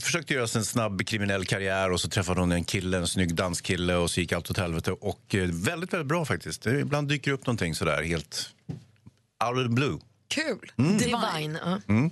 [0.00, 3.94] försökte göra en snabb kriminell karriär och så träffade hon en kille, en snygg danskille
[3.94, 4.92] och så gick allt åt helvete.
[4.92, 6.62] Och eh, väldigt, väldigt bra faktiskt.
[6.62, 8.50] Det, ibland dyker upp någonting sådär helt
[9.44, 9.98] out of the blue.
[10.28, 10.72] Kul!
[10.78, 10.98] Mm.
[10.98, 11.58] Divine.
[11.88, 12.10] Mm.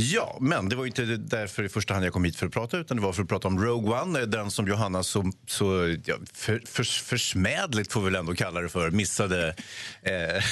[0.00, 2.78] Ja, men det var inte därför i första hand jag kom hit för att prata
[2.78, 5.96] utan det var för att prata om Rogue One, eh, den som Johanna så, så
[6.04, 9.54] ja, för, för, försmädligt får vi väl ändå kalla det för, missade.
[10.02, 10.12] Eh,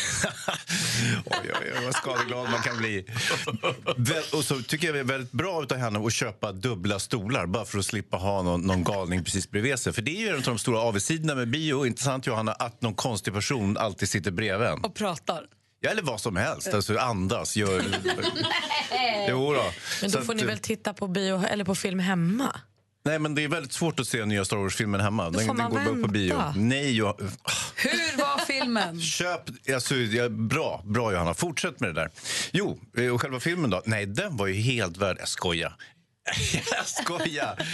[1.25, 3.07] oj, oj, oj, vad skadeglad man kan bli.
[4.33, 7.65] Och så tycker jag det är väldigt bra av henne att köpa dubbla stolar bara
[7.65, 9.93] för att slippa ha någon, någon galning precis bredvid sig.
[9.93, 12.95] För det är ju en av de stora avigsidorna med bio, intressant Johanna, att någon
[12.95, 14.85] konstig person alltid sitter bredvid en.
[14.85, 15.47] Och pratar.
[15.87, 16.75] Ja, eller vad som helst.
[16.75, 17.83] Alltså andas, gör...
[19.29, 19.65] Jo då.
[20.01, 22.61] Men Så då får att, ni väl titta på bio eller på film hemma?
[23.05, 25.31] Nej, men det är väldigt svårt att se nya Star Wars-filmen hemma.
[25.31, 26.37] Då får man går bara upp på bio.
[26.37, 26.55] vänta.
[26.57, 27.21] Nej, jag...
[27.77, 29.01] Hur var filmen?
[29.03, 29.41] Köp...
[29.75, 31.35] Alltså, ja, bra, bra Johanna.
[31.35, 32.11] Fortsätt med det där.
[32.53, 33.83] Jo, eh, och själva filmen då?
[33.85, 35.17] Nej, den var ju helt värd...
[35.21, 35.77] Jag skojar.
[36.77, 37.67] Jag skojar!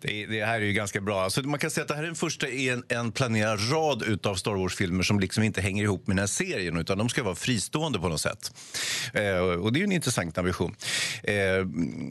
[0.00, 1.22] Det, det här är ju ganska bra.
[1.22, 4.02] Alltså, man kan säga att det här är den första i en, en planerad rad
[4.02, 7.22] utav Star Wars-filmer som liksom inte hänger ihop med den här serien utan de ska
[7.22, 8.52] vara fristående på något sätt.
[9.14, 10.74] Eh, och det är ju en intressant ambition.
[11.22, 11.34] Eh,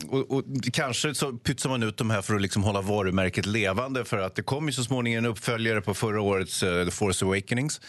[0.10, 4.06] och, och kanske så pytsar man ut de här för att liksom hålla varumärket levande
[4.06, 7.26] för att det kom ju så småningom en uppföljare på förra årets eh, The Force
[7.26, 7.82] Awakenings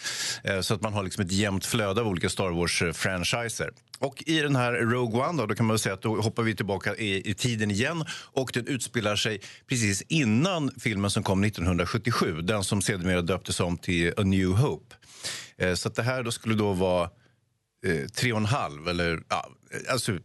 [0.43, 3.67] eh, så att man har liksom ett jämnt flöde av olika Star Wars-franchiser.
[3.67, 6.43] Eh, och i den här Rogue One då, då kan man säga att då hoppar
[6.43, 11.43] vi tillbaka i, i tiden igen och den utspelar sig precis innan filmen som kom
[11.43, 14.95] 1977, den som sedermera döptes om till A New Hope.
[15.57, 17.09] Eh, så att det här då skulle då vara
[17.85, 19.49] eh, tre och en halv, eller ja,
[19.89, 20.17] alltså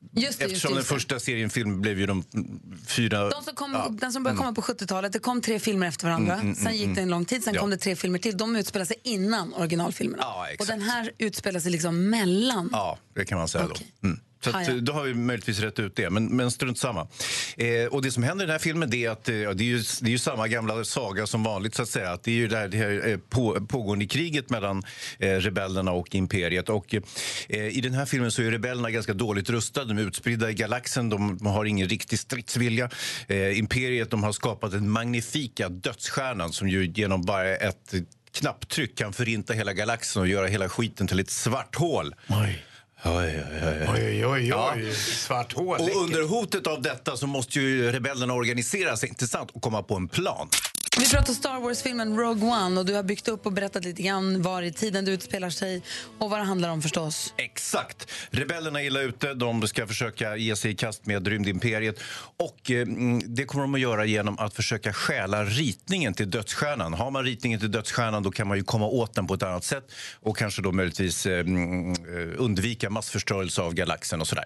[0.00, 0.94] Just det, just Eftersom det, den just det.
[0.94, 3.30] första serien film blev ju de mm, fyra...
[3.30, 6.06] De som kom, ja, Den som började komma på 70-talet, det kom tre filmer efter
[6.06, 6.34] varandra.
[6.34, 7.60] Mm, mm, sen gick mm, det en lång tid, sen ja.
[7.60, 8.36] kom det tre filmer till.
[8.36, 10.22] De utspelar sig innan originalfilmerna.
[10.22, 12.68] Ja, och den här utspelar sig liksom mellan.
[12.72, 14.08] Ja, det kan man säga då.
[14.08, 14.20] Mm.
[14.40, 14.74] Så Ah, att, ja.
[14.74, 17.08] då har vi möjligtvis rätt ut det, men, men strunt samma.
[17.56, 19.62] Eh, och det som händer i den här filmen det är att eh, det är
[19.64, 21.74] ju, det är ju samma gamla saga som vanligt.
[21.74, 22.10] så att säga.
[22.12, 24.82] Att det är ju det här, det här eh, på, pågående kriget mellan
[25.18, 26.68] eh, rebellerna och imperiet.
[26.68, 26.94] Och,
[27.48, 29.86] eh, I den här filmen så är rebellerna ganska dåligt rustade.
[29.94, 32.90] De är utspridda i galaxen, de har ingen riktig stridsvilja.
[33.28, 37.94] Eh, imperiet de har skapat den magnifika dödsstjärnan som ju genom bara ett
[38.32, 42.14] knapptryck kan förinta hela galaxen och göra hela skiten till ett svart hål.
[42.28, 42.64] Oj.
[43.04, 43.88] Oj, oj, oj.
[44.04, 44.72] Oj, oj, Ja.
[44.76, 44.92] oj.
[44.94, 45.80] Svart hål.
[45.80, 49.50] Och under hotet av detta så måste ju rebellerna organisera sig inte sant?
[49.52, 50.48] och komma på en plan.
[50.96, 54.42] Vi pratar Star Wars-filmen Rogue One och du har byggt upp och berättat lite grann
[54.42, 55.82] var i tiden det utspelar sig
[56.18, 57.34] och vad det handlar om förstås.
[57.36, 58.10] Exakt.
[58.30, 59.34] Rebellerna är illa ute.
[59.34, 62.00] De ska försöka ge sig i kast med rymdimperiet.
[62.36, 66.94] Och eh, mm, Det kommer de att göra genom att försöka stjäla ritningen till dödsstjärnan.
[66.94, 69.64] Har man ritningen till dödsstjärnan då kan man ju komma åt den på ett annat
[69.64, 71.96] sätt och kanske då möjligtvis eh, mm, eh,
[72.36, 74.44] undvika massförstörelse av galaxen och sådär.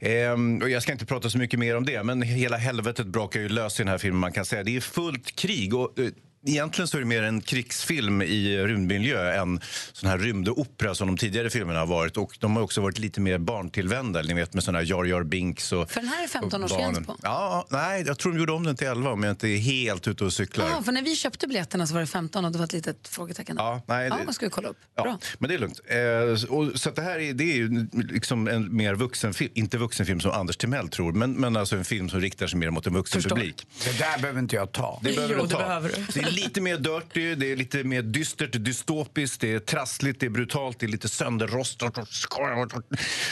[0.00, 3.40] Ehm, och jag ska inte prata så mycket mer om det, men hela helvetet brakar
[3.40, 4.20] ju lös i den här filmen.
[4.20, 5.53] Man kan säga Det är fullt krig.
[5.74, 6.12] Och, eh,
[6.46, 9.60] egentligen så är det mer en krigsfilm i rymdmiljö än
[9.92, 12.16] sån här rymdopera som de tidigare filmerna har varit.
[12.16, 15.22] Och de har också varit lite mer barntillvända, ni vet med såna här Jar Jar
[15.22, 17.16] Binks och För den här är 15 och års gräns på.
[17.22, 20.08] Ja, nej, jag tror de gjorde om den till 11 om jag inte är helt
[20.08, 20.68] ute och cyklar.
[20.70, 23.08] Ja, för när vi köpte biljetterna så var det 15 och det var ett litet
[23.08, 23.56] frågetecken.
[23.58, 24.76] Ja, nej, ja det- man ska vi kolla upp.
[24.96, 25.80] Ja, men det är lugnt.
[25.86, 29.78] Eh, och, så att det här är, det är ju liksom en mer vuxenfilm, inte
[29.78, 32.86] vuxenfilm som Anders Timell tror, men, men alltså en film som riktar sig mer mot
[32.86, 33.66] en vuxen publik.
[33.84, 35.00] Det där behöver inte jag ta.
[35.02, 35.58] Det behöver Jo, du det ta.
[35.58, 36.20] behöver du.
[36.34, 40.26] Det är lite mer dirty, det är lite mer dystert, dystopiskt, det är trassligt, det
[40.26, 41.98] är brutalt, det är lite sönderrostat.
[41.98, 42.08] Och,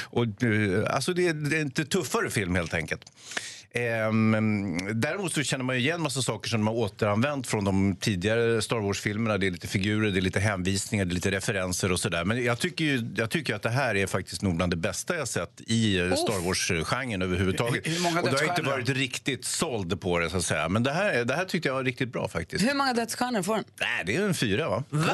[0.04, 3.04] och, eh, alltså det är, det är en lite tuffare film helt enkelt.
[3.74, 7.96] Ehm, däremot så känner man ju igen massa saker som de har återanvänt från de
[7.96, 9.38] tidigare Star Wars-filmerna.
[9.38, 12.24] Det är lite figurer, det är lite hänvisningar, det är lite referenser och sådär.
[12.24, 15.16] Men jag tycker, ju, jag tycker att det här är faktiskt nog bland det bästa
[15.16, 17.86] jag sett i eh, Star Wars-genren överhuvudtaget.
[17.86, 20.68] Hur- hur många och det har inte varit riktigt såld på det så att säga.
[20.68, 22.64] Men det här, det här tyckte jag var riktigt bra faktiskt.
[22.64, 23.64] Hur många dödsstjärnor får den?
[23.80, 24.84] Nej, det är en fyra va?
[24.90, 25.06] Hans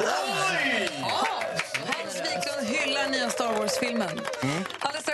[2.15, 4.19] Wiklund hyllar nya Star Wars-filmen.
[4.43, 4.63] Mm.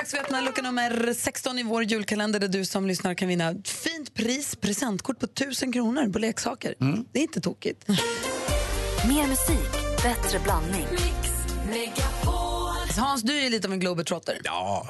[0.05, 3.49] Strax vi öppnar lucka nummer 16 i vår julkalender där du som lyssnar kan vinna
[3.49, 6.75] ett fint pris, presentkort på 1000 kronor på leksaker.
[6.81, 7.05] Mm.
[7.11, 7.87] Det är inte tokigt.
[9.07, 9.71] Mer musik,
[10.03, 10.87] bättre blandning.
[12.97, 14.41] Hans, du är lite av en globetrotter.
[14.43, 14.87] Ja.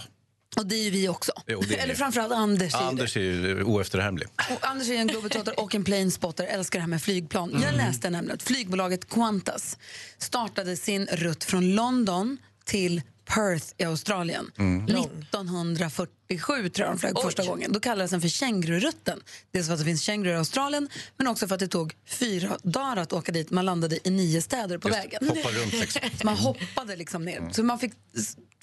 [0.58, 1.32] Och det är ju vi också.
[1.48, 2.74] Jo, det är Eller framförallt Anders.
[2.74, 2.90] är ju det.
[2.90, 4.28] Anders är ju oefterhärmlig.
[4.52, 7.50] Och Anders är en globetrotter och en planespotter, älskar det här med flygplan.
[7.54, 7.76] Jag Mm.
[7.76, 9.78] läste nämligen att flygbolaget Qantas
[10.18, 14.52] startade sin rutt från London till Perth i Australien.
[14.58, 14.86] Mm.
[14.86, 17.72] 1947 tror jag de flög första gången.
[17.74, 19.20] Då kallades den för kängururutten.
[19.52, 22.58] Dels för att det finns kängurur i Australien men också för att det tog fyra
[22.64, 23.52] dagar att åka dit.
[23.52, 25.28] Man landade i nio städer på Just, vägen.
[25.30, 26.02] hoppa runt liksom.
[26.24, 27.50] Man hoppade liksom ner.
[27.52, 27.94] Så man fick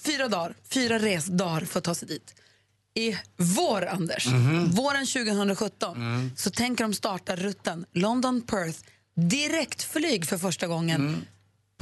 [0.04, 2.34] fyra dagar, fyra resdagar för att ta sig dit.
[2.94, 4.70] I vår, Anders, Mhm.
[4.70, 6.30] våren 2017 Mm.
[6.36, 8.78] så tänker de starta rutten London-Perth
[9.14, 11.20] direktflyg för första gången Mm.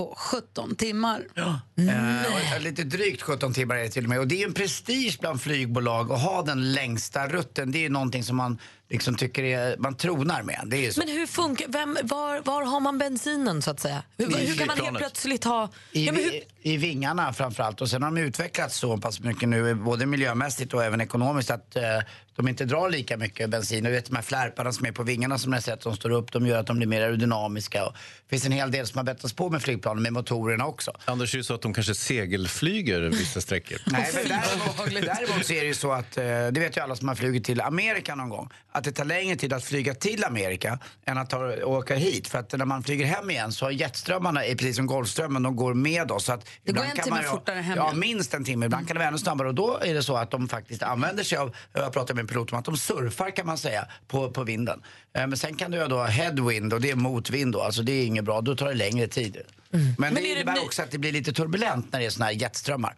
[0.01, 1.27] På 17 timmar.
[1.37, 4.19] Eh, och lite drygt 17 timmar är det till och med.
[4.19, 7.73] Och det är ju en prestige bland flygbolag att ha den längsta rutten.
[7.73, 8.59] Det är ju någonting som man
[8.91, 10.63] liksom tycker är, man tronar med.
[10.67, 11.01] Det är så.
[11.01, 14.03] Men hur funkar, vem, var, var har man bensinen så att säga?
[14.19, 15.69] Hur, I hur kan man helt plötsligt ha...
[15.93, 17.81] I, Ja, men hur, i, I vingarna framförallt.
[17.81, 21.77] Och sen har de utvecklats så pass mycket nu, både miljömässigt och även ekonomiskt, att
[21.77, 21.83] eh,
[22.37, 23.87] de inte drar lika mycket bensin.
[23.87, 26.11] Och vet de här flärparna som är på vingarna som ni har sett, som står
[26.11, 27.87] upp, de gör att de blir mer aerodynamiska.
[27.87, 30.93] Och det finns en hel del som har bettats på med flygplanen, med motorerna också.
[31.05, 33.79] Anders, är det så att de kanske segelflyger vissa sträckor?
[33.87, 36.97] Nej, men däremot, däremot så är det ju så att, eh, det vet ju alla
[36.97, 38.49] som har flugit till Amerika någon gång,
[38.81, 42.29] att det tar längre tid att flyga till Amerika än att ta, åka hit.
[42.29, 45.75] För att när man flyger hem igen så har jetströmmarna, precis som Golfströmmen, de går
[45.75, 46.25] med oss.
[46.25, 48.67] Så att Det går en kan timme man fortare hem Ja, minst en timme.
[48.67, 49.49] Ibland kan det vara ännu snabbare.
[49.49, 52.27] Och då är det så att de faktiskt använder sig av, jag pratat med en
[52.29, 54.83] pilot om att de surfar kan man säga på, på vinden.
[55.17, 57.93] Eh, Men sen kan du ha då headwind och det är motvind då, alltså det
[57.93, 59.37] är inget bra, då tar det längre tid.
[59.71, 62.07] Men, Men det är det innebär ny- också att det blir lite turbulent när det
[62.07, 62.95] är såna här jetströmmar.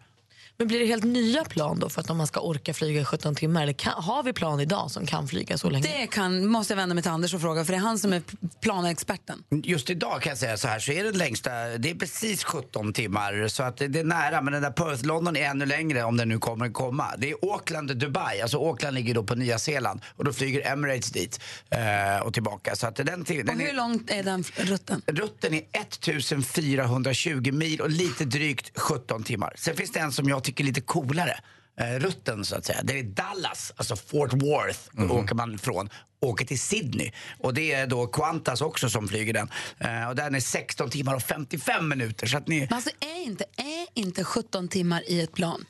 [0.57, 3.05] Men blir det helt nya plan då för att om man ska orka flyga i
[3.05, 3.63] 17 timmar?
[3.63, 5.87] Eller kan, har vi plan idag som kan flyga så länge?
[6.01, 8.13] Det kan, måste jag vända mig till Anders och fråga för det är han som
[8.13, 8.21] är
[8.61, 9.43] planexperten.
[9.49, 12.93] Just idag kan jag säga så här så är den längsta, det är precis 17
[12.93, 16.17] timmar så att det det är nära men den där Perth-London är ännu längre om
[16.17, 17.05] den nu kommer komma.
[17.17, 21.11] Det är Auckland, Dubai, alltså Auckland ligger då på Nya Zeeland och då flyger Emirates
[21.11, 21.39] dit
[21.69, 22.75] eh, och tillbaka.
[22.75, 25.01] Så att den, till- Och den hur är, långt är den rutten?
[25.07, 29.53] rutten är 1420 mil och lite drygt 17 timmar.
[29.57, 31.39] Sen finns det en som jag tycker är lite coolare.
[31.79, 32.79] Eh, rutten så att säga.
[32.83, 34.79] Det är Dallas, alltså Fort Worth
[35.11, 35.89] åker man från.
[36.19, 37.11] Åker till Sydney.
[37.39, 39.49] Och det är då Qantas också som flyger den.
[39.79, 42.27] Eh, och den är 16 timmar och 55 minuter.
[42.27, 42.59] Så att ni...
[42.59, 45.65] Men alltså är inte, är inte 17 timmar i ett plan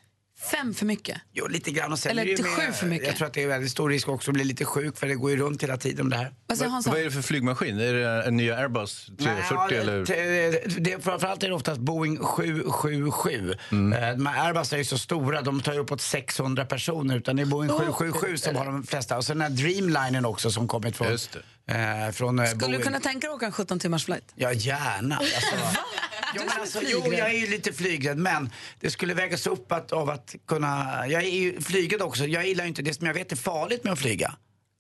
[0.52, 1.18] fem för mycket?
[1.34, 1.92] Jo, lite grann.
[1.92, 3.08] Och sen Eller till sju för mycket.
[3.08, 5.16] Jag tror att det är väldigt stor risk också att bli lite sjuk för det
[5.16, 6.34] går ju runt hela tiden det här.
[6.48, 6.90] Vad Hansa?
[6.90, 7.80] Vad är det för flygmaskin?
[7.80, 10.06] Är det en nya Airbus 340 Nej, ja, eller?
[10.06, 13.54] det, det, framförallt är det oftast Boeing 777.
[13.72, 14.26] Mm.
[14.26, 17.18] Eh, Airbus är ju så stora, de tar ju uppåt 600 personer.
[17.18, 19.18] Utan det är Boeing 777 som har de flesta.
[19.18, 22.78] Och sen den här Dreamlinen också som kommit från, eh, från eh, Skulle Boeing.
[22.78, 24.34] du kunna tänka dig att åka en 17 timmars flight?
[24.36, 25.16] Ja, gärna.
[25.18, 25.56] Alltså,
[26.36, 29.92] jo, men alltså, jo, jag är ju lite flygrädd, men det skulle vägas upp att,
[29.92, 31.04] av att kunna...
[31.08, 32.26] Jag är ju flygrädd också.
[32.26, 34.36] Jag gillar ju inte det som jag vet är farligt med att flyga.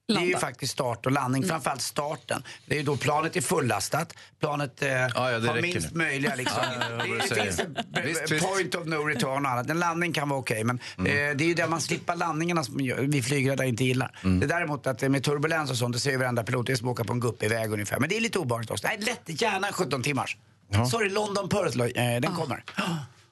[0.07, 0.39] Det är ju Landa.
[0.39, 2.43] faktiskt start och landning, framförallt starten.
[2.65, 5.97] Det är ju då planet är fullastat, planet eh, ja, det har minst nu.
[5.97, 6.59] möjliga liksom.
[6.81, 8.45] Ja, du det, finns en Visst, visst.
[8.47, 9.69] point of no return och annat.
[9.69, 11.11] En landning kan vara okej, men Mm.
[11.31, 12.77] eh, det är ju där man slipper landningarna som
[13.11, 14.19] vi flygrädda inte gillar.
[14.23, 14.39] Mm.
[14.39, 16.73] Det är däremot att det med turbulens och sånt, det ser ju varenda pilot, det
[16.73, 17.99] är som att åka på en guppig väg ungefär.
[17.99, 18.87] Men det är lite obehagligt också.
[18.87, 20.37] Nej, lätt, gärna 17 timmars.
[20.69, 20.85] Ja.
[20.85, 22.63] Sorry, London Perth, eh, den kommer.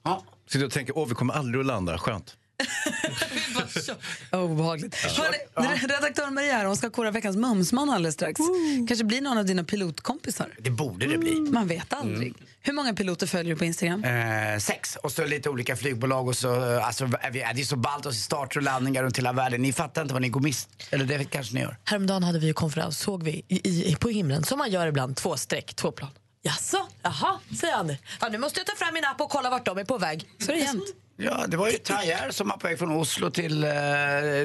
[0.03, 0.23] Ja.
[0.49, 2.37] Sitter och tänker, åh vi kommer aldrig att landa, skönt.
[4.31, 4.95] Obehagligt.
[4.95, 8.41] Hörrni, Redaktör Maria hon ska kora veckans mumsman alldeles strax.
[8.87, 10.53] Kanske blir någon av dina pilotkompisar.
[10.59, 11.31] Det borde det bli.
[11.31, 12.33] Man vet aldrig.
[12.61, 14.03] Hur många piloter följer du på Instagram?
[14.03, 14.95] Eh, sex.
[14.95, 17.75] Och så lite olika flygbolag och så, eh, alltså, är vi, är det är så
[17.75, 19.61] ballt och starter och landningar runt hela världen.
[19.61, 21.77] Ni fattar inte vad ni går mist Eller det kanske ni gör.
[21.83, 25.15] Häromdagen hade vi ju konferens, såg vi i, i, på himlen, som man gör ibland,
[25.15, 26.09] två streck, två plan.
[26.43, 27.95] Jaså, jaha, säger han.
[28.21, 30.29] Ja, nu måste jag ta fram min app och kolla vart de är på väg.
[30.39, 30.83] Så är det jämt.
[31.17, 33.71] Ja, det var ju Tajer som var på väg från Oslo till, eh,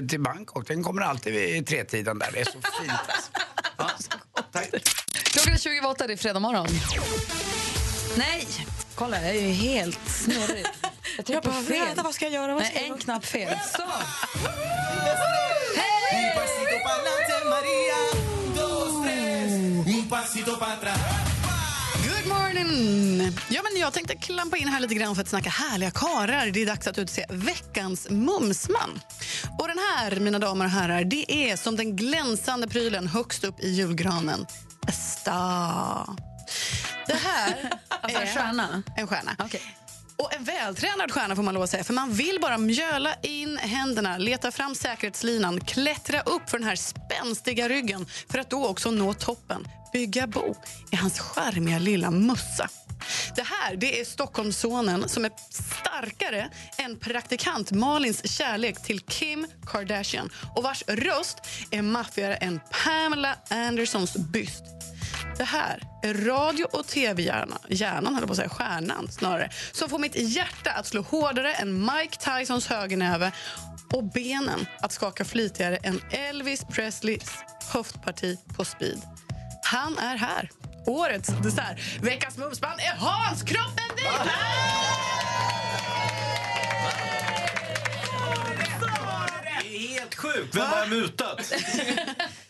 [0.08, 0.68] till Bangkok.
[0.68, 2.32] Den kommer alltid vid tretiden där.
[2.32, 2.92] Det är så fint.
[3.76, 4.10] Alltså.
[5.32, 6.66] Klockan är 20 det är fredag morgon.
[8.16, 8.46] Nej,
[8.94, 10.66] kolla jag är ju helt snurrig.
[11.16, 12.54] Jag Jag bara, vänta, vad ska jag göra?
[12.54, 13.58] Vad Nej, ska jag en knapp fel.
[13.76, 13.82] Så!
[22.26, 23.32] Good morning!
[23.48, 26.50] Ja, men jag tänkte klampa in här lite grann för att snacka härliga karar.
[26.50, 29.00] Det är dags att utse veckans mumsman.
[29.58, 33.60] Och den här, mina damer och herrar, det är som den glänsande prylen högst upp
[33.60, 34.46] i julgranen.
[34.88, 36.16] A star.
[37.06, 38.82] Det här Alltså en är stjärna?
[38.96, 39.36] En stjärna.
[40.18, 41.84] Och en vältränad stjärna får man lov att säga.
[41.84, 46.76] För man vill bara mjöla in händerna, leta fram säkerhetslinan, klättra upp för den här
[46.76, 49.68] spänstiga ryggen för att då också nå toppen.
[49.92, 50.56] Bygga bo
[50.90, 52.68] i hans charmiga lilla mössa.
[53.36, 60.30] Det här det är Stockholmssonen som är starkare än praktikant Malins kärlek till Kim Kardashian
[60.54, 61.38] och vars röst
[61.70, 64.75] är maffigare än Pamela Andersons byst.
[65.38, 69.98] Det här är radio och tv-hjärnan, hjärnan höll på att säga, stjärnan snarare, som får
[69.98, 73.32] mitt hjärta att slå hårdare än Mike Tysons högernäve
[73.92, 77.30] och benen att skaka flitigare än Elvis Presleys
[77.72, 79.00] höftparti på speed.
[79.64, 80.50] Han är här.
[80.86, 81.80] Årets dessert.
[82.02, 84.30] Veckans mumsband är Hans Kroppen Wiklund!
[90.06, 90.54] Helt sjukt.
[90.56, 91.52] Vem har jag mutat?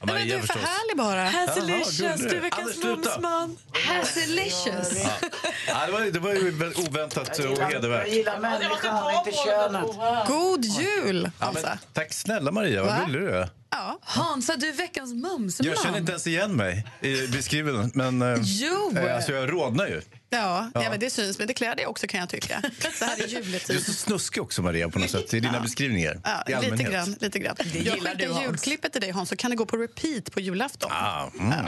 [0.00, 0.62] Ja, Maria Du är för förstås.
[0.62, 1.24] härlig bara.
[1.24, 2.96] Hasselicious, du är veckans Anders, sluta.
[3.20, 3.56] mumsman.
[3.72, 5.04] Hasselicious.
[5.04, 5.28] Ja.
[5.68, 8.08] Ja, det, var, det var ju väldigt oväntat och hedervärt.
[8.08, 10.26] gillar människan, inte könet.
[10.26, 11.68] God jul, Ja, Hansa.
[11.68, 13.00] men, tack snälla Maria, vad Va?
[13.06, 13.48] gullig du är.
[13.70, 13.98] Ja.
[14.02, 15.68] Hansa, du är veckans mumsman.
[15.68, 18.92] Jag känner inte ens igen mig i beskrivningen, men eh, Jo.
[18.96, 20.02] eh, alltså jag rodnar ju.
[20.30, 20.82] Ja, ja.
[20.82, 20.90] Ja.
[20.90, 22.62] men det syns, men det klär dig också kan jag tycka.
[22.98, 23.84] Så här i Du är juletid.
[23.86, 26.20] så snuskig också Maria på något sätt i dina beskrivningar.
[26.24, 27.16] Ja, I lite grann.
[27.20, 27.56] Lite grann.
[27.58, 30.90] Jag gillar skickar julklippet till dig Hans, så kan det gå på repeat på julafton.
[30.92, 31.64] Ah, mm, mm,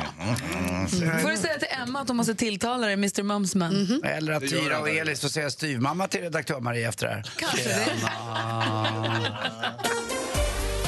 [1.02, 1.20] mm.
[1.22, 4.02] Får du säga till Emma att hon måste tilltala dig, Mr Mumsman?
[4.04, 4.88] Eller att Det gör Tyra jag och.
[4.88, 7.30] Elis får säga styvmamma till redaktör Maria efter det här.
[7.36, 7.90] Kanske det.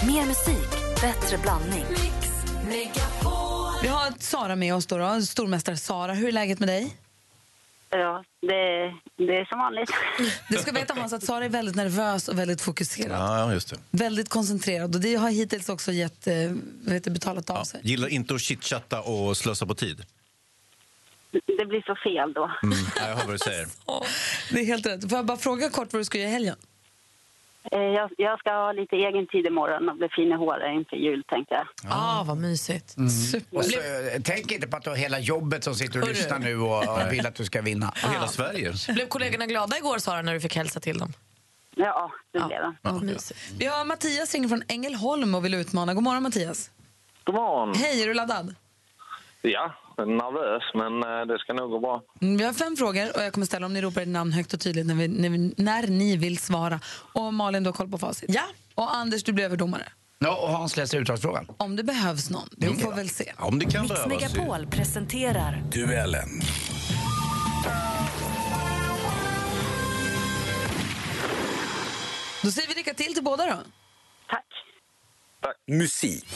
[0.07, 1.85] Mer musik, bättre blandning.
[3.83, 6.13] Vi har Sara med oss, då, då, stormästare Sara.
[6.13, 6.97] Hur är läget med dig?
[7.91, 9.91] Ja, det, det är som vanligt.
[10.49, 13.21] Du ska veta Hans att Sara är väldigt nervös och väldigt fokuserad.
[13.21, 13.77] Ja, just det.
[13.91, 16.35] Väldigt koncentrerad och det har hittills också gett, eh,
[16.85, 17.81] vad heter, det, betalat av sig.
[17.85, 20.05] Gillar inte att chitchatta och slösa på tid.
[21.31, 22.51] Det blir så fel då.
[22.63, 22.79] Mm.
[22.97, 23.67] Ja, jag hör vad du säger.
[24.53, 25.09] Det är helt rätt.
[25.09, 26.57] Får jag bara fråga kort vad du ska göra i helgen?
[27.73, 30.97] Eh, Jag, jag ska ha lite egen tid imorgon och bli fin i håret inför
[30.97, 31.67] jul, tänkte jag.
[31.93, 32.97] Ah, vad mysigt.
[33.53, 36.15] Och så, eh, tänk inte på att du har hela jobbet som sitter och Hörru.
[36.15, 37.89] lyssnar nu och, och vill att du ska vinna.
[37.89, 38.73] Och hela Sverige.
[38.89, 41.13] Blev kollegorna glada igår, Sara, när du fick hälsa till dem?
[41.77, 42.75] Ja, det blev det.
[42.83, 43.01] Ja.
[43.59, 45.95] Vi har Mattias ringer från Ängelholm och vill utmana.
[45.95, 46.71] God morgon Mattias.
[47.25, 47.75] God morgon.
[47.75, 48.55] Hej, är du laddad?
[49.43, 49.73] Ja,
[50.05, 52.03] nervös, men eh, det ska nog gå bra.
[52.23, 54.53] Mm, Vi har fem frågor och jag kommer ställa om ni ropar ert namn högt
[54.55, 56.81] och tydligt när, vi, när, vi, när ni vill svara.
[57.13, 58.31] Och Malin, du har koll på facit.
[58.35, 58.43] Ja.
[58.75, 59.83] Och Anders, du blir överdomare.
[60.19, 61.47] Ja, och Hans läser utdragsfrågan.
[61.57, 62.49] Om det behövs någon.
[62.57, 63.33] Vi får väl se.
[63.39, 64.07] Om det kan Mix.
[64.07, 66.29] Megapol presenterar Duellen.
[72.43, 73.59] Då säger vi lycka till till båda då.
[74.31, 74.47] Tack.
[75.67, 76.27] Musik.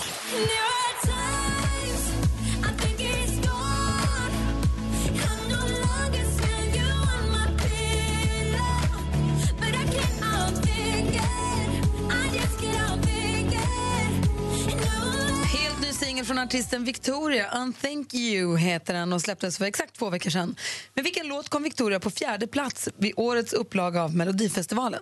[16.15, 20.57] Singel från artisten Victoria, Unthank You heter den och släpptes för exakt två veckor sedan.
[20.95, 25.01] Med vilken låt kom Victoria på fjärde plats vid årets upplaga av Melodifestivalen?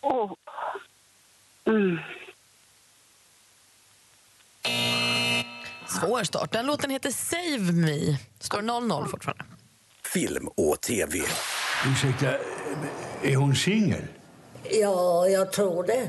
[0.00, 0.32] Oh.
[1.66, 1.98] Mm.
[5.88, 6.52] Svår start.
[6.52, 8.18] Den låten heter Save Me.
[8.40, 9.44] Står 0-0 fortfarande.
[10.02, 11.18] Film och tv.
[11.86, 12.34] Ursäkta,
[13.22, 14.04] är hon singel?
[14.70, 16.08] Ja, jag tror det.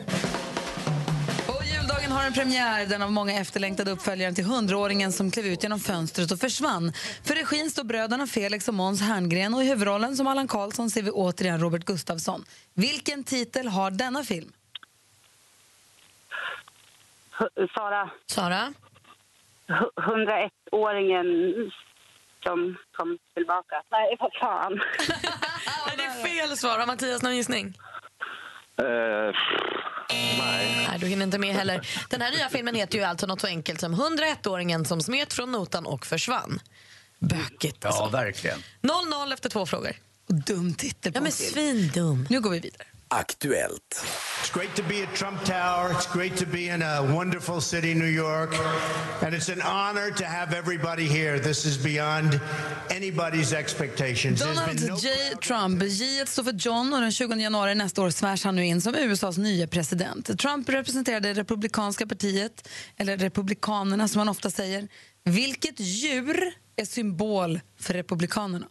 [2.16, 6.32] Har en premiär, den av många efterlängtade uppföljaren till hundraåringen som klev ut genom fönstret
[6.32, 6.93] och försvann.
[7.24, 11.01] För regin står bröderna Felix och Måns Herngren och i huvudrollen som Allan Karlsson ser
[11.01, 12.45] vi återigen Robert Gustafsson.
[12.74, 14.51] Vilken titel har denna film?
[17.76, 18.09] Sara.
[18.26, 18.74] Sara?
[19.68, 21.26] H- 101-åringen
[22.43, 23.82] som kom tillbaka.
[23.91, 24.74] Nej, vad fan.
[25.88, 26.80] Nej, det är fel svar.
[26.80, 27.74] Har Mattias någon gissning?
[28.78, 29.36] Eh,
[30.10, 30.88] nej.
[30.89, 31.88] Nej, du hinner inte med heller.
[32.10, 35.51] Den här nya filmen heter ju alltså något så enkelt som 101-åringen som smet från
[35.51, 36.60] notan och försvann.
[37.20, 38.01] Bökigt alltså.
[38.03, 38.60] Ja, verkligen.
[38.82, 39.91] 0-0 efter två frågor.
[40.28, 41.51] Dum titel på Ja, men film.
[41.53, 42.28] svindum.
[42.30, 42.88] Nu går vi vidare.
[43.16, 44.05] Aktuellt.
[44.41, 45.91] It's great to be at Trump Tower.
[45.91, 48.55] It's great to be in a wonderful city, New York.
[49.22, 51.39] And it's an honor to have everybody here.
[51.39, 52.39] This is beyond
[52.89, 54.39] anybody's expectations.
[54.39, 55.09] Donald no J.
[55.41, 55.84] Trump.
[55.84, 58.95] J står för John och den 20 januari nästa år svärs han nu in som
[58.95, 60.39] USAs nya president.
[60.39, 64.88] Trump representerade Republikanska partiet, eller Republikanerna som man ofta säger.
[65.24, 68.68] Vilket djur är symbol för Republikanerna?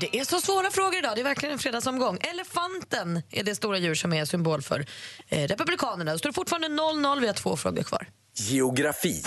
[0.00, 1.12] Det är så svåra frågor idag.
[1.14, 2.18] Det är verkligen en fredagsomgång.
[2.20, 4.86] Elefanten är det stora djur som är symbol för
[5.28, 6.12] eh, Republikanerna.
[6.12, 7.20] Det står fortfarande 0-0.
[7.20, 8.06] Vi har två frågor kvar.
[8.34, 9.22] Geografi.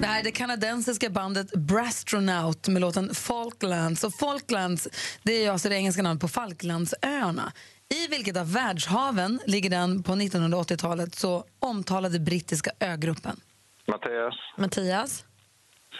[0.00, 4.04] Det här är det kanadensiska bandet Brastronaut med låten Falklands.
[4.04, 4.88] Och Falklands
[5.22, 7.52] det är alltså det engelska namnet på Falklandsöarna.
[7.94, 13.40] I vilket av världshaven ligger den på 1980-talet så omtalade brittiska ögruppen?
[13.86, 15.24] Mattias, Mattias?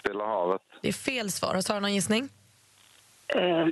[0.00, 0.62] Stilla havet.
[0.82, 1.54] Det är fel svar.
[1.54, 2.28] Har Sara någon gissning?
[3.34, 3.66] Eh,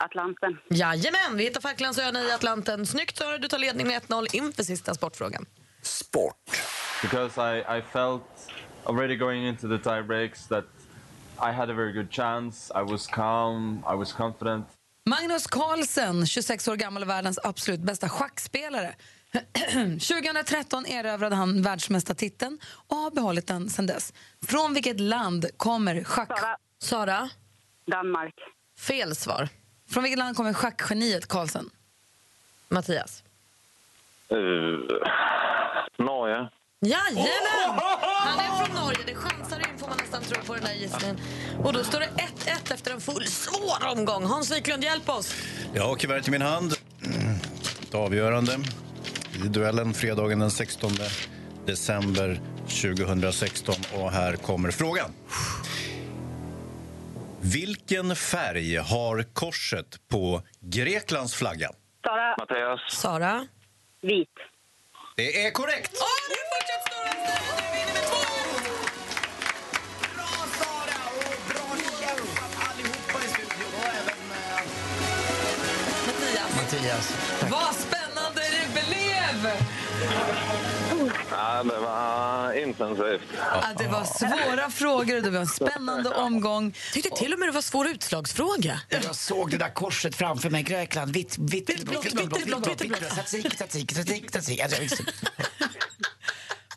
[0.00, 0.58] Atlanten.
[0.70, 2.86] Jajamän, vi hittar Falklandsöarna i Atlanten.
[2.86, 5.46] Snyggt Sara, du tar ledning med 1-0 inför sista sportfrågan.
[5.82, 6.36] Sport.
[7.04, 8.22] because I, I felt
[8.86, 10.64] already going into the tie breaks that
[11.38, 12.72] I had a very good chance.
[12.74, 14.66] I was calm, I was confident.
[15.06, 18.94] Magnus Carlsen, 26 år gammal och världens absolut bästa schackspelare.
[20.00, 24.12] 2013 erövrade han världsmästartiteln och har behållit den sedan dess.
[24.46, 26.28] Från vilket land kommer schack...
[26.38, 26.56] Sara.
[26.78, 27.30] Sara?
[27.86, 28.34] Danmark.
[28.78, 29.48] Fel svar.
[29.90, 31.70] Från vilket land kommer schackgeniet Carlsen?
[32.68, 33.22] Mattias?
[34.32, 34.38] Uh,
[35.98, 36.48] Norge.
[36.80, 37.26] Jajamän!
[38.02, 38.98] Han är från Norge.
[39.06, 39.53] Det chansar
[40.14, 41.18] nästan tro på den där gissningen.
[41.64, 42.08] Och då står det
[42.46, 44.24] 1-1 efter en full svår omgång.
[44.24, 45.34] Hans Wiklund, hjälp oss!
[45.74, 46.74] Jag har kuvertet i min hand.
[47.90, 48.52] Det avgörande
[49.44, 50.90] i duellen fredagen den 16
[51.66, 52.40] december
[52.82, 53.74] 2016.
[53.94, 55.10] Och här kommer frågan.
[57.40, 61.70] Vilken färg har korset på Greklands flagga?
[62.04, 62.36] Sara.
[62.38, 62.80] Mattias.
[62.88, 63.46] Sara?
[64.02, 64.28] Vit.
[65.16, 65.92] Det är korrekt!
[76.84, 77.10] Mattias?
[77.40, 77.52] Mattias.
[77.52, 79.52] Vad spännande det blev!
[81.30, 83.22] Ja, det var intensivt.
[83.38, 86.74] Ja, det var svåra frågor och det var en spännande omgång.
[86.92, 88.80] tyckte till och med det var svår utslagsfråga.
[88.88, 90.62] Jag såg det där korset framför mig.
[90.62, 92.12] Grekland, vitt, vitt, vitt, blått, vitt,
[92.46, 93.10] blått, vitt, blått.
[93.10, 94.62] Tzatziki, tzatziki, tzatziki, tzatziki.
[94.62, 95.02] Alltså.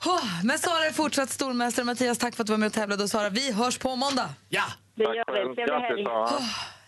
[0.05, 1.85] Oh, men Sara är fortsatt stormästare.
[1.85, 3.03] Mattias, tack för att du var med och tävlade.
[3.03, 4.29] Och Sara, vi hörs på måndag.
[4.49, 4.63] Ja!
[4.95, 5.55] Det gör vi.
[5.55, 6.07] Trevlig helg.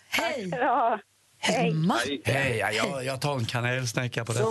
[0.08, 0.50] Hej!
[1.42, 1.52] Ja.
[1.52, 1.98] Hemma.
[2.24, 4.44] Hej, ja, jag, jag tar en kanelsnäcka på detta.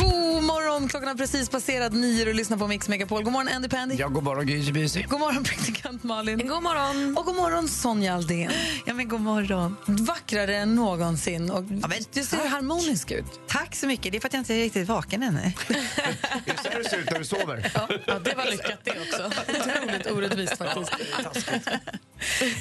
[0.00, 0.88] God morgon!
[0.88, 3.22] Klockan har precis passerat nio och lyssnar på Mix Megapol.
[3.22, 3.94] God morgon, Andy Pandy.
[3.94, 5.08] Jag går bara och gysebysig.
[5.08, 6.38] God morgon, praktikant Malin.
[6.48, 7.16] God morgon.
[7.18, 8.50] Och god morgon, Sonja Aldén.
[8.86, 9.76] Ja, men god morgon.
[9.86, 11.50] Vackrare än någonsin.
[11.50, 12.46] Och Ja, men du ser tack.
[12.50, 13.24] harmonisk ut.
[13.48, 14.12] Tack så mycket.
[14.12, 15.38] Det är för att jag inte är riktigt vaken ännu.
[15.40, 15.52] Är
[16.46, 17.70] det så här det ser ut när du sover?
[18.06, 19.30] Ja, det var lyckat det också.
[19.50, 20.92] Otroligt orättvist faktiskt.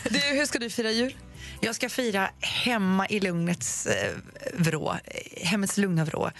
[0.10, 1.16] Du, hur ska du fira jul?
[1.64, 4.12] Jag ska fira hemma i lugnets eh,
[4.54, 6.32] vrå, eh, hemmets lugna vrå.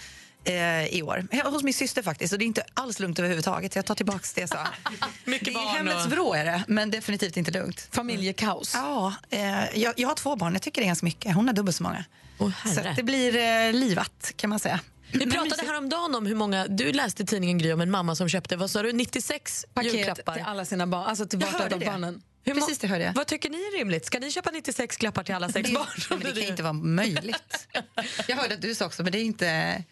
[0.46, 1.50] Eh, i år.
[1.50, 2.32] Hos min syster faktiskt.
[2.32, 3.76] Och det är inte alls lugnt överhuvudtaget.
[3.76, 4.66] Jag tar tillbaka det jag sa.
[5.24, 7.88] Mycket det är hemmets vrå är det, men definitivt inte lugnt.
[7.90, 8.74] Familjekaos.
[8.74, 10.52] Ja, eh, jag, jag har två barn.
[10.52, 11.34] Jag tycker det är ganska mycket.
[11.34, 12.04] Hon har dubbelt så många.
[12.38, 14.80] Åh, så det blir eh, livat kan man säga.
[15.12, 18.28] Vi pratade häromdagen om hur många, du läste i tidningen Gry om en mamma som
[18.28, 20.34] köpte, vad sa du, 96 Paket julklappar.
[20.34, 22.22] till alla sina barn, alltså till vart av barnen.
[22.46, 23.12] Hur Precis det hörde jag.
[23.14, 24.04] Vad tycker ni är rimligt?
[24.06, 25.86] Ska ni köpa 96 klappar till alla sex Det, barn?
[26.10, 27.68] men det kan inte vara möjligt.
[28.28, 29.46] Jag hörde att du sa också, men det är inte...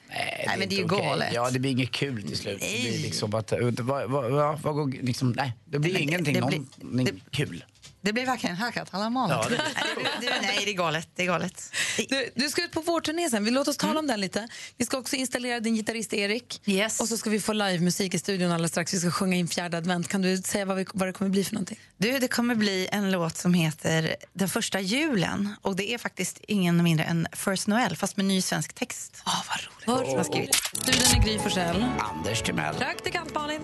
[0.09, 1.07] Nej, men det är ju inte okej.
[1.07, 1.29] galet.
[1.35, 2.61] Ja, det blir inget kul till slut.
[2.61, 2.99] Det blir Nej.
[3.03, 7.65] liksom att, vad, vad, vad, liksom, nej, det blir det- ingenting det någonting kul.
[8.01, 9.05] Det blir verkligen hackat alla.
[9.31, 9.85] Ja, det- nej,
[10.21, 11.09] det, det, nej, det är galet.
[11.15, 11.73] Det är galet.
[12.09, 13.45] Du, du ska ut på vårturné sen.
[13.45, 14.49] Vi låt oss tala om den lite.
[14.77, 16.61] Vi ska också installera din gitarrist Erik.
[16.67, 17.01] Yes.
[17.01, 18.95] Och så ska vi få livemusik i studion alldeles strax.
[18.95, 20.09] Vi ska sjunga in fjärde advent.
[20.09, 21.79] Kan du säga vad, vi, vad det kommer bli för någonting?
[21.97, 25.55] Du, det kommer bli en låt som heter Den första julen.
[25.63, 29.23] Och Det är faktiskt ingen mindre än First Noel, fast med ny svensk text.
[29.27, 29.43] Oh,
[29.87, 30.27] vad roligt.
[30.27, 30.55] Skrivit.
[30.55, 31.85] Studion är Gry Forssell.
[31.99, 32.75] Anders Timell.
[32.75, 33.61] Praktikant Malin.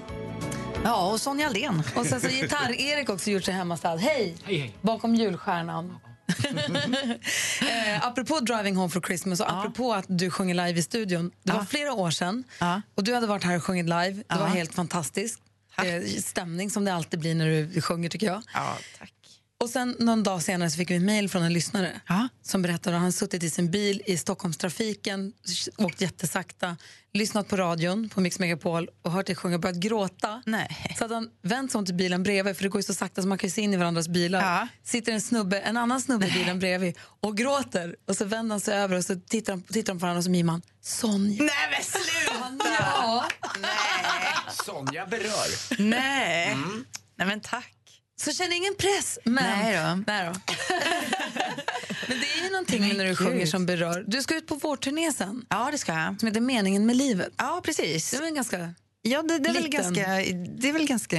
[0.85, 1.83] Ja, och Sonja Aldén.
[1.97, 3.97] Och sen så gitarr-Erik också gjort sig hemmastad.
[3.97, 4.37] Hej!
[4.45, 4.75] Hej, hej.
[4.83, 5.99] Bakom julstjärnan.
[7.61, 11.31] eh, apropå Driving Home for Christmas och apropå att du sjunger live i studion.
[11.43, 12.45] Det var flera år sedan
[12.95, 14.11] och du hade varit här och sjungit live.
[14.13, 14.47] Det var Ja.
[14.47, 15.41] helt fantastiskt.
[15.85, 18.43] Eh, stämning som det alltid blir när du sjunger tycker jag.
[18.55, 19.13] Ja, tack.
[19.61, 22.01] Och sen någon dag senare så fick vi mejl från en lyssnare
[22.43, 25.33] som berättade att han suttit i sin bil i Stockholmstrafiken,
[25.77, 26.77] åkt jättesakta,
[27.13, 30.43] lyssnat på radion på Mix Megapol och hört dig sjunga och börjat gråta.
[30.47, 30.95] Nej.
[30.99, 33.23] Så att han vänt sig om till bilen bredvid, för det går ju så sakta
[33.23, 34.69] så man kan ju se in i varandras bilar.
[34.85, 37.97] Sitter en snubbe, en annan snubbe i bilen bredvid och gråter.
[38.09, 40.25] Och så vänder han sig över och så tittar de, tittar de på varandra och
[40.25, 41.43] så mimar han Sonja.
[41.43, 42.65] Nej men sluta!
[42.81, 43.29] Ja.
[44.65, 45.79] Sonja berör.
[45.83, 46.57] Nej.
[47.17, 47.75] Nej men tack.
[48.21, 49.19] Så känn ingen press.
[49.25, 50.03] Men, Nej då.
[50.07, 50.33] Nej då.
[52.09, 54.05] men det är ju någonting Men när du sjunger som berör.
[54.07, 55.47] Du ska ut på vår turné sen.
[55.49, 56.21] Ja, det ska jag.
[56.21, 57.33] Som heter Meningen med livet.
[57.37, 58.11] Ja, precis.
[58.11, 58.75] Det är väl ganska...
[59.03, 60.07] Ja, det, det, är väl ganska,
[60.59, 61.17] det är väl ganska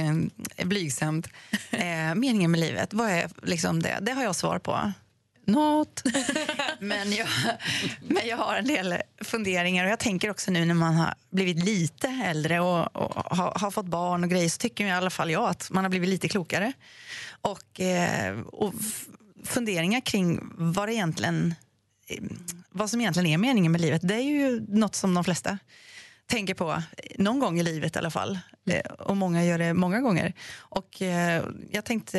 [0.64, 1.28] blygsamt.
[1.70, 3.98] Eh, meningen med livet, vad är liksom det?
[4.02, 4.92] Det har jag svar på.
[5.50, 6.02] Något.
[6.80, 7.28] men, jag,
[8.00, 9.84] men jag har en del funderingar.
[9.84, 13.70] Och jag tänker också nu när man har blivit lite äldre och, och har, har
[13.70, 16.28] fått barn och grejer så tycker i alla fall jag att man har blivit lite
[16.28, 16.72] klokare.
[17.40, 18.74] Och, eh, och
[19.44, 21.54] funderingar kring vad, det egentligen,
[22.70, 24.00] vad som egentligen är meningen med livet.
[24.04, 25.58] Det är ju något som de flesta
[26.26, 26.82] tänker på
[27.18, 28.38] någon gång i livet i alla fall.
[28.70, 30.32] Eh, Och många gör det många gånger.
[30.56, 32.18] Och eh, jag tänkte,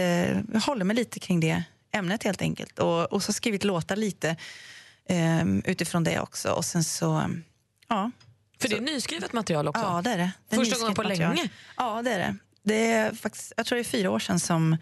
[0.53, 2.79] jag håller mig lite kring det ämnet helt enkelt.
[2.79, 4.35] Och, och så skrivit låtar lite
[5.09, 6.51] eh, utifrån det också.
[6.51, 7.29] Och sen så,
[7.87, 8.11] ja.
[8.61, 9.81] För det är nyskrivet material också?
[9.81, 10.31] Ja, det är det.
[10.49, 11.35] det är Första gången på material.
[11.35, 11.49] länge?
[11.77, 12.35] Ja, det är det.
[12.63, 14.77] det är faktiskt, jag tror det är fyra år sedan som,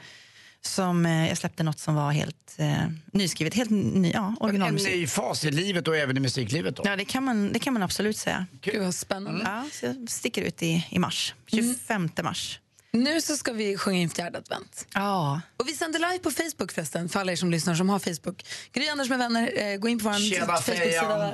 [0.62, 3.53] som eh, jag släppte något som var helt eh, nyskrivet.
[3.53, 6.84] Helt ny, ja, En ny fas i livet och även i musiklivet då.
[6.86, 8.45] Ja, det kan man, det kan man absolut säga.
[8.62, 9.41] Gud vad spännande.
[9.45, 11.36] Ja, så jag sticker ut i, i mars.
[11.47, 12.60] 25 mars.
[12.91, 14.87] Nu så ska vi sjunga in fjärde advent.
[14.93, 15.41] Ja.
[15.57, 18.45] Och vi sänder live på Facebook förresten, för alla er som lyssnar som har Facebook.
[18.71, 21.33] Gry Anders med vänner, eh, gå in på vår Facebook-sida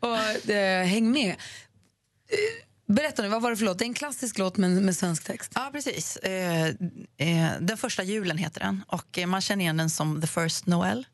[0.00, 1.28] och eh, häng med.
[1.28, 1.36] Eh,
[2.86, 3.78] Berätta nu, vad var det för låt?
[3.78, 5.52] Det är en klassisk låt med, med svensk text.
[5.54, 6.16] Ja, precis.
[6.16, 6.66] Eh,
[7.16, 8.84] eh, den första julen heter den.
[8.86, 11.06] Och eh, Man känner igen den som The First Noel.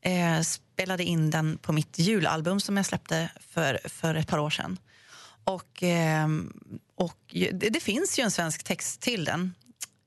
[0.00, 4.50] Eh, spelade in den på mitt julalbum som jag släppte för, för ett par år
[4.50, 4.78] sedan.
[5.48, 6.28] Och, eh,
[6.94, 7.18] och
[7.52, 9.54] det, det finns ju en svensk text till den.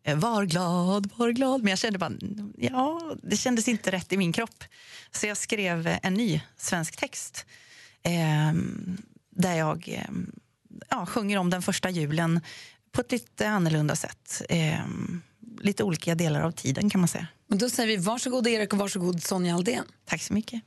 [0.04, 1.64] Eh, Var glad, var glad.
[1.64, 2.12] Men jag kände bara,
[2.58, 4.64] ja, det kändes inte rätt i min kropp.
[5.12, 7.46] Så jag skrev en ny svensk text.
[8.04, 8.54] Eh,
[9.30, 10.10] där jag eh,
[10.90, 12.42] ja, sjunger om den första julen
[12.92, 14.42] på ett lite annorlunda sätt.
[14.50, 14.80] Eh,
[15.62, 17.28] lite olika delar av tiden kan man säga.
[17.48, 19.86] Men då säger vi varsågod Erik och varsågod Sonja Aldén.
[20.06, 20.62] Tack så mycket.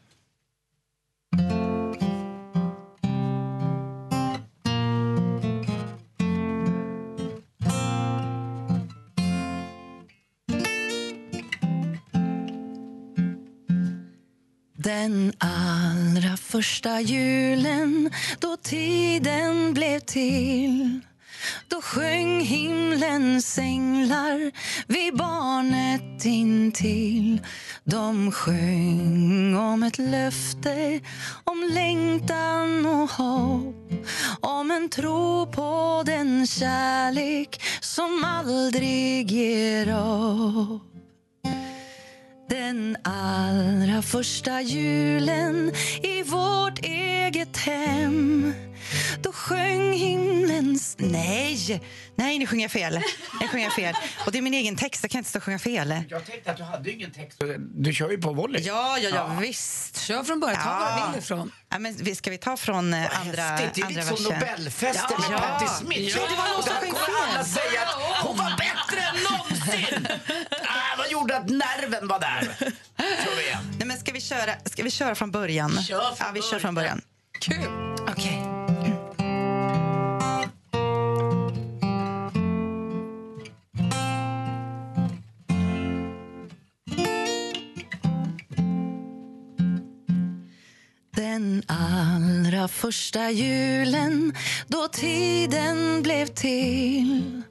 [15.04, 21.00] Den allra första julen då tiden blev till.
[21.68, 24.52] Då sjöng himlens änglar
[24.86, 27.40] vid barnet intill.
[27.84, 31.00] De sjöng om ett löfte,
[31.44, 33.92] om längtan och hopp
[34.40, 40.93] om en tro på den kärlek som aldrig ger upp
[42.64, 48.54] den allra första julen i vårt eget hem
[49.20, 50.96] då sjöng himlens...
[50.98, 51.82] Nej,
[52.16, 53.00] nej nu sjunger jag fel.
[53.40, 53.94] Jag sjunger fel.
[54.26, 56.02] Och det är min egen text, jag kan inte stå och sjunga fel.
[56.08, 57.42] Jag tänkte att du hade ingen text.
[57.58, 58.62] Du kör ju på volley.
[58.62, 60.00] Ja, ja, ja, visst.
[60.00, 61.52] Kör från början, ta var du vill ifrån.
[61.70, 63.74] Ja, men vi- ska vi ta från eh, andra, häftigt.
[63.74, 64.48] Det är andra lite som versen?
[64.50, 66.16] Nobelfester med Patti Smith.
[66.16, 67.44] Ja, det var någon som sjöng alla fel.
[67.44, 68.50] säga att hon var
[70.68, 72.42] ah, vad gjorde att nerven var där?
[72.98, 73.56] Kör vi.
[73.78, 75.82] Nej, men ska, vi köra, ska vi köra från början?
[75.82, 77.00] Kör från ja, vi kör från början.
[77.40, 77.68] Kul!
[78.10, 78.53] Okej.
[91.16, 94.34] Den allra första julen
[94.66, 97.42] då tiden blev till.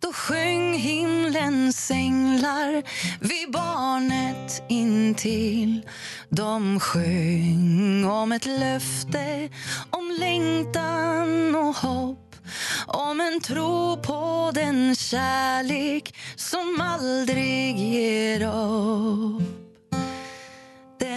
[0.00, 2.82] Då sjöng himlens änglar
[3.20, 5.82] vid barnet intill.
[6.28, 9.48] De sjöng om ett löfte,
[9.90, 12.26] om längtan och hopp
[12.86, 19.65] om en tro på den kärlek som aldrig ger upp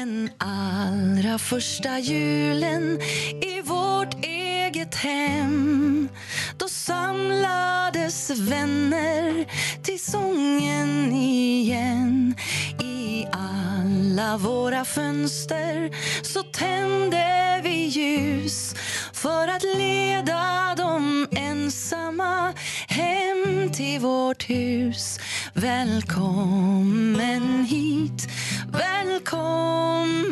[0.10, 3.00] den allra första julen
[3.42, 6.10] i vårt eget hem.
[6.58, 9.46] Då samlades vänner
[9.84, 12.36] till sången igen.
[12.84, 15.92] I alla våra fönster
[16.24, 18.76] så tände vi ljus
[19.14, 22.54] för att leda de ensamma
[22.88, 25.20] hem till vårt hus.
[25.54, 28.30] Välkommen hit
[28.72, 30.30] välkommen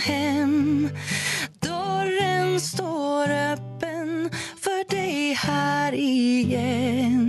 [0.00, 0.88] hem.
[1.60, 4.30] Dörren står öppen
[4.60, 7.24] för dig här igen.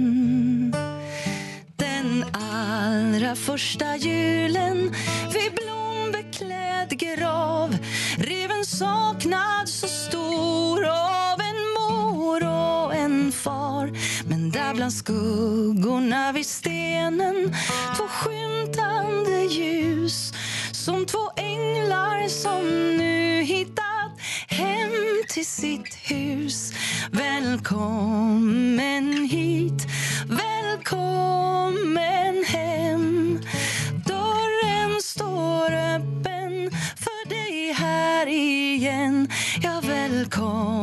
[1.75, 4.95] Den allra första julen
[5.33, 7.77] vid blombeklädd grav
[8.17, 11.41] rev en saknad så stor av
[13.35, 13.91] far.
[14.29, 17.55] Men där bland skuggorna vid stenen
[17.97, 20.33] två skymtande ljus
[20.71, 22.61] som två änglar som
[22.97, 24.11] nu hittat
[24.47, 24.91] hem
[25.29, 26.73] till sitt hus.
[27.11, 28.47] Välkommen
[29.31, 29.87] hit,
[30.27, 31.65] välkommen
[32.47, 33.39] hem.
[34.05, 39.27] Dörren står öppen för dig här igen.
[39.61, 40.74] Ja, välkommen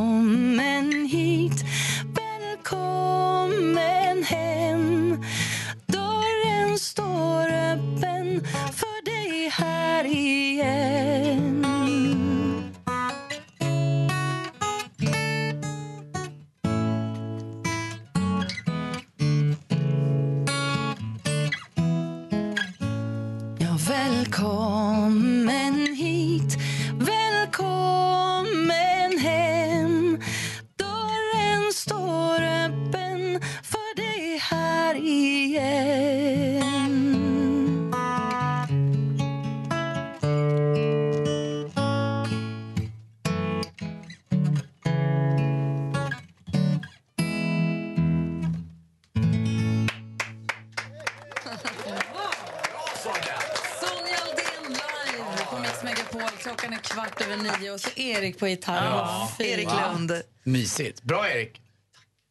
[58.43, 58.85] på gitarr.
[58.85, 59.31] Ja.
[59.37, 59.49] Fint.
[59.49, 60.21] Erik Lund.
[60.43, 61.03] Mysigt.
[61.03, 61.61] Bra Erik.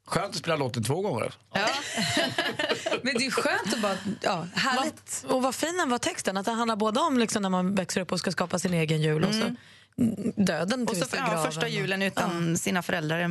[0.06, 1.24] Skönt att spela låten två gånger.
[1.24, 1.34] också.
[3.02, 3.96] Men det är skönt att bara...
[4.20, 5.24] Ja, härligt.
[5.28, 8.00] Och vad fin den var texten, att det handlar både om liksom när man växer
[8.00, 9.54] upp och ska skapa sin egen jul och så
[10.36, 13.30] döden Och till så viss ja, första julen utan sina föräldrar är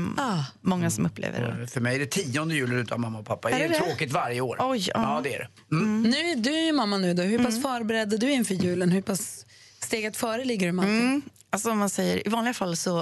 [0.62, 1.68] många som upplever det.
[1.68, 3.50] För mig är det tionde julen utan mamma och pappa.
[3.50, 3.86] Är Är det det det?
[3.86, 4.58] tråkigt varje år?
[4.60, 5.22] Oj, ja.
[5.24, 5.76] det är det.
[6.10, 7.24] Nu är du är ju mamma nu då.
[7.24, 8.92] Hur pass förberedd är du inför julen?
[8.92, 9.46] Hur pass
[9.80, 11.22] steget före ligger du med allting?
[11.52, 11.56] Mm.
[11.56, 13.00] Alltså om man säger, I vanliga fall så...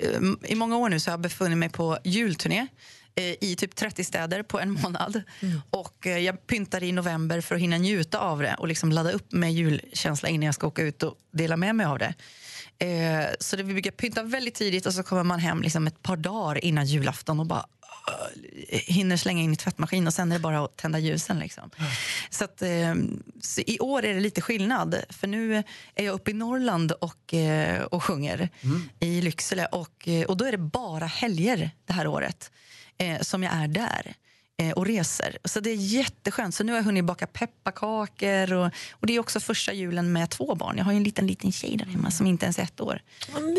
[0.00, 2.66] eh, I många år nu så har jag befunnit mig på julturné
[3.14, 5.22] eh, i typ 30 städer på en månad.
[5.70, 9.12] Och eh, Jag pyntar i november för att hinna njuta av det och liksom ladda
[9.12, 12.14] upp med julkänsla innan jag ska åka ut och dela med mig av det.
[12.78, 16.02] Eh, Så det, vi brukar pynta väldigt tidigt och så kommer man hem liksom ett
[16.02, 17.66] par dagar innan julafton och bara
[18.68, 21.38] hinner slänga in i tvättmaskin och sen är det bara att tända ljusen.
[21.38, 21.70] Liksom.
[22.30, 22.94] Så, att, eh,
[23.40, 25.56] så I år är det lite skillnad, för nu
[25.94, 28.48] är jag uppe i Norrland och, eh, och sjunger
[29.00, 29.66] i Lycksele.
[29.66, 32.50] Och, eh, och då är det bara helger det här året
[32.98, 34.14] eh, som jag är där eh,
[34.76, 35.38] och reser.
[35.44, 36.54] Så det är jätteskönt.
[36.54, 40.30] Så nu har jag hunnit baka pepparkakor och, och det är också första julen med
[40.30, 40.78] två barn.
[40.78, 43.00] Jag har ju en liten, liten tjej där hemma som inte ens är ett år.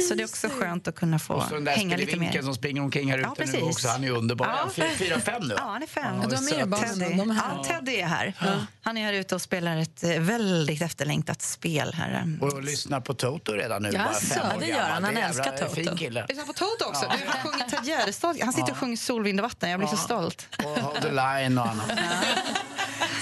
[0.09, 2.41] Så det är också skönt att kunna få Och så den där hänga lite mer.
[2.41, 3.61] som springer omkring här ute Ja, nu precis.
[3.61, 3.87] också.
[3.87, 4.45] Han är underbar.
[4.47, 4.69] Ja.
[4.75, 4.85] Ja.
[4.97, 6.15] Fyra, fem nu Ja, han är fem.
[6.23, 7.15] Ja, de är barnen, Teddy.
[7.17, 7.55] de är här.
[7.57, 8.33] Ja, Teddy är här.
[8.81, 12.37] Han är här ute och spelar ett eh, väldigt efterlängtat spel här.
[12.41, 13.91] Och lyssnar på Toto redan nu.
[13.91, 15.03] fem år det gör han.
[15.03, 15.75] Han är älskar Toto.
[15.75, 16.25] Fin kille.
[16.29, 17.05] Lyssnar på Toto också?
[17.09, 17.15] Ja.
[17.25, 18.35] Du har sjungit Ted Gärdestad.
[18.41, 19.69] Han sitter och sjunger Sol, vind och vatten.
[19.69, 20.47] Jag blir så stolt.
[20.93, 21.87] Hold the line och annat.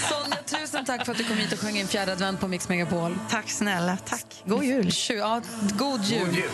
[0.08, 2.68] Sonja, tusen tack för att du kom hit och sjöng in fjärde advent på Mix
[2.68, 3.18] Megapol.
[3.30, 3.96] Tack snälla.
[3.96, 4.42] Tack.
[4.46, 4.86] God jul.
[4.86, 5.40] Tju- Ja,
[5.78, 6.26] god jul.
[6.26, 6.50] God jul.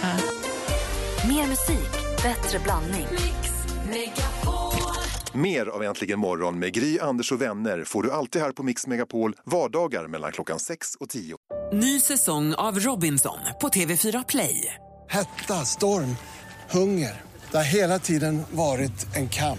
[1.29, 1.91] Mer musik,
[2.23, 3.07] bättre blandning.
[5.33, 8.87] Mer av Äntligen morgon med Gry, Anders och vänner får du alltid här på Mix
[8.87, 11.37] Megapol vardagar mellan klockan 6 och 10.
[11.73, 14.75] Ny säsong av Robinson på TV4 Play.
[15.11, 16.17] Hetta, storm,
[16.71, 17.21] hunger.
[17.51, 19.59] Det har hela tiden varit en kamp.